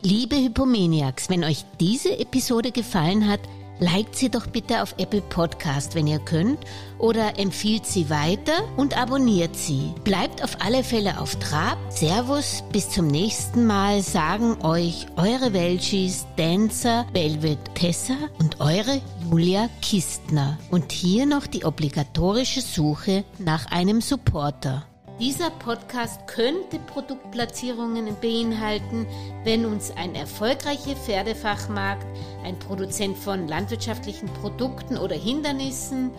Liebe 0.01 0.37
Hypomaniacs, 0.37 1.29
wenn 1.29 1.43
euch 1.43 1.65
diese 1.81 2.17
Episode 2.21 2.71
gefallen 2.71 3.29
hat, 3.29 3.41
liked 3.81 4.15
sie 4.15 4.31
doch 4.31 4.47
bitte 4.47 4.83
auf 4.83 4.95
Apple 4.99 5.23
Podcast, 5.23 5.97
wenn 5.97 6.07
ihr 6.07 6.21
könnt, 6.21 6.61
oder 6.99 7.39
empfiehlt 7.39 7.87
sie 7.87 8.11
weiter 8.11 8.53
und 8.77 8.97
abonniert 8.97 9.57
sie. 9.57 9.93
Bleibt 10.05 10.43
auf 10.43 10.61
alle 10.61 10.85
Fälle 10.85 11.21
auf 11.21 11.37
Trab. 11.37 11.79
Servus, 11.91 12.65
bis 12.73 12.91
zum 12.91 13.07
nächsten 13.07 13.67
Mal 13.67 14.03
sagen 14.03 14.63
euch 14.63 15.07
eure 15.17 15.53
Welchis, 15.53 16.27
Dancer, 16.37 17.07
Velvet 17.13 17.59
Tessa 17.75 18.17
und 18.39 18.61
eure 18.61 19.01
Julia 19.31 19.69
Kistner. 19.83 20.59
Und 20.71 20.93
hier 20.93 21.27
noch 21.27 21.47
die 21.47 21.65
obligatorische 21.65 22.61
Suche 22.61 23.25
nach 23.39 23.67
einem 23.71 24.01
Supporter. 24.01 24.85
Dieser 25.21 25.51
Podcast 25.51 26.29
könnte 26.29 26.79
Produktplatzierungen 26.87 28.07
beinhalten, 28.21 29.05
wenn 29.43 29.67
uns 29.67 29.91
ein 29.97 30.15
erfolgreicher 30.15 30.95
Pferdefachmarkt, 30.95 32.07
ein 32.45 32.57
Produzent 32.61 33.19
von 33.19 33.49
landwirtschaftlichen 33.49 34.29
Produkten 34.35 34.97
oder 34.97 35.17
Hindernissen 35.17 36.13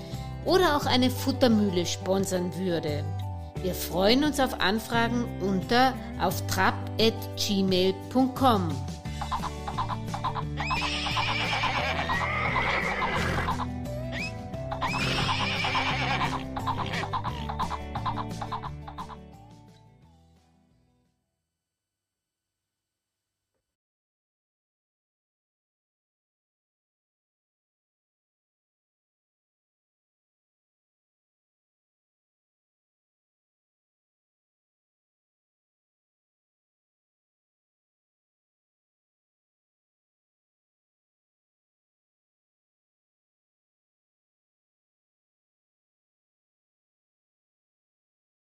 oder 0.50 0.76
auch 0.76 0.86
eine 0.88 1.12
Futtermühle 1.12 1.86
sponsern 1.86 2.52
würde. 2.58 3.06
Wir 3.62 3.76
freuen 3.76 4.24
uns 4.24 4.40
auf 4.40 4.60
Anfragen 4.60 5.26
unter 5.42 5.94
auf 6.20 6.42
trap.gmail.com. 6.48 8.72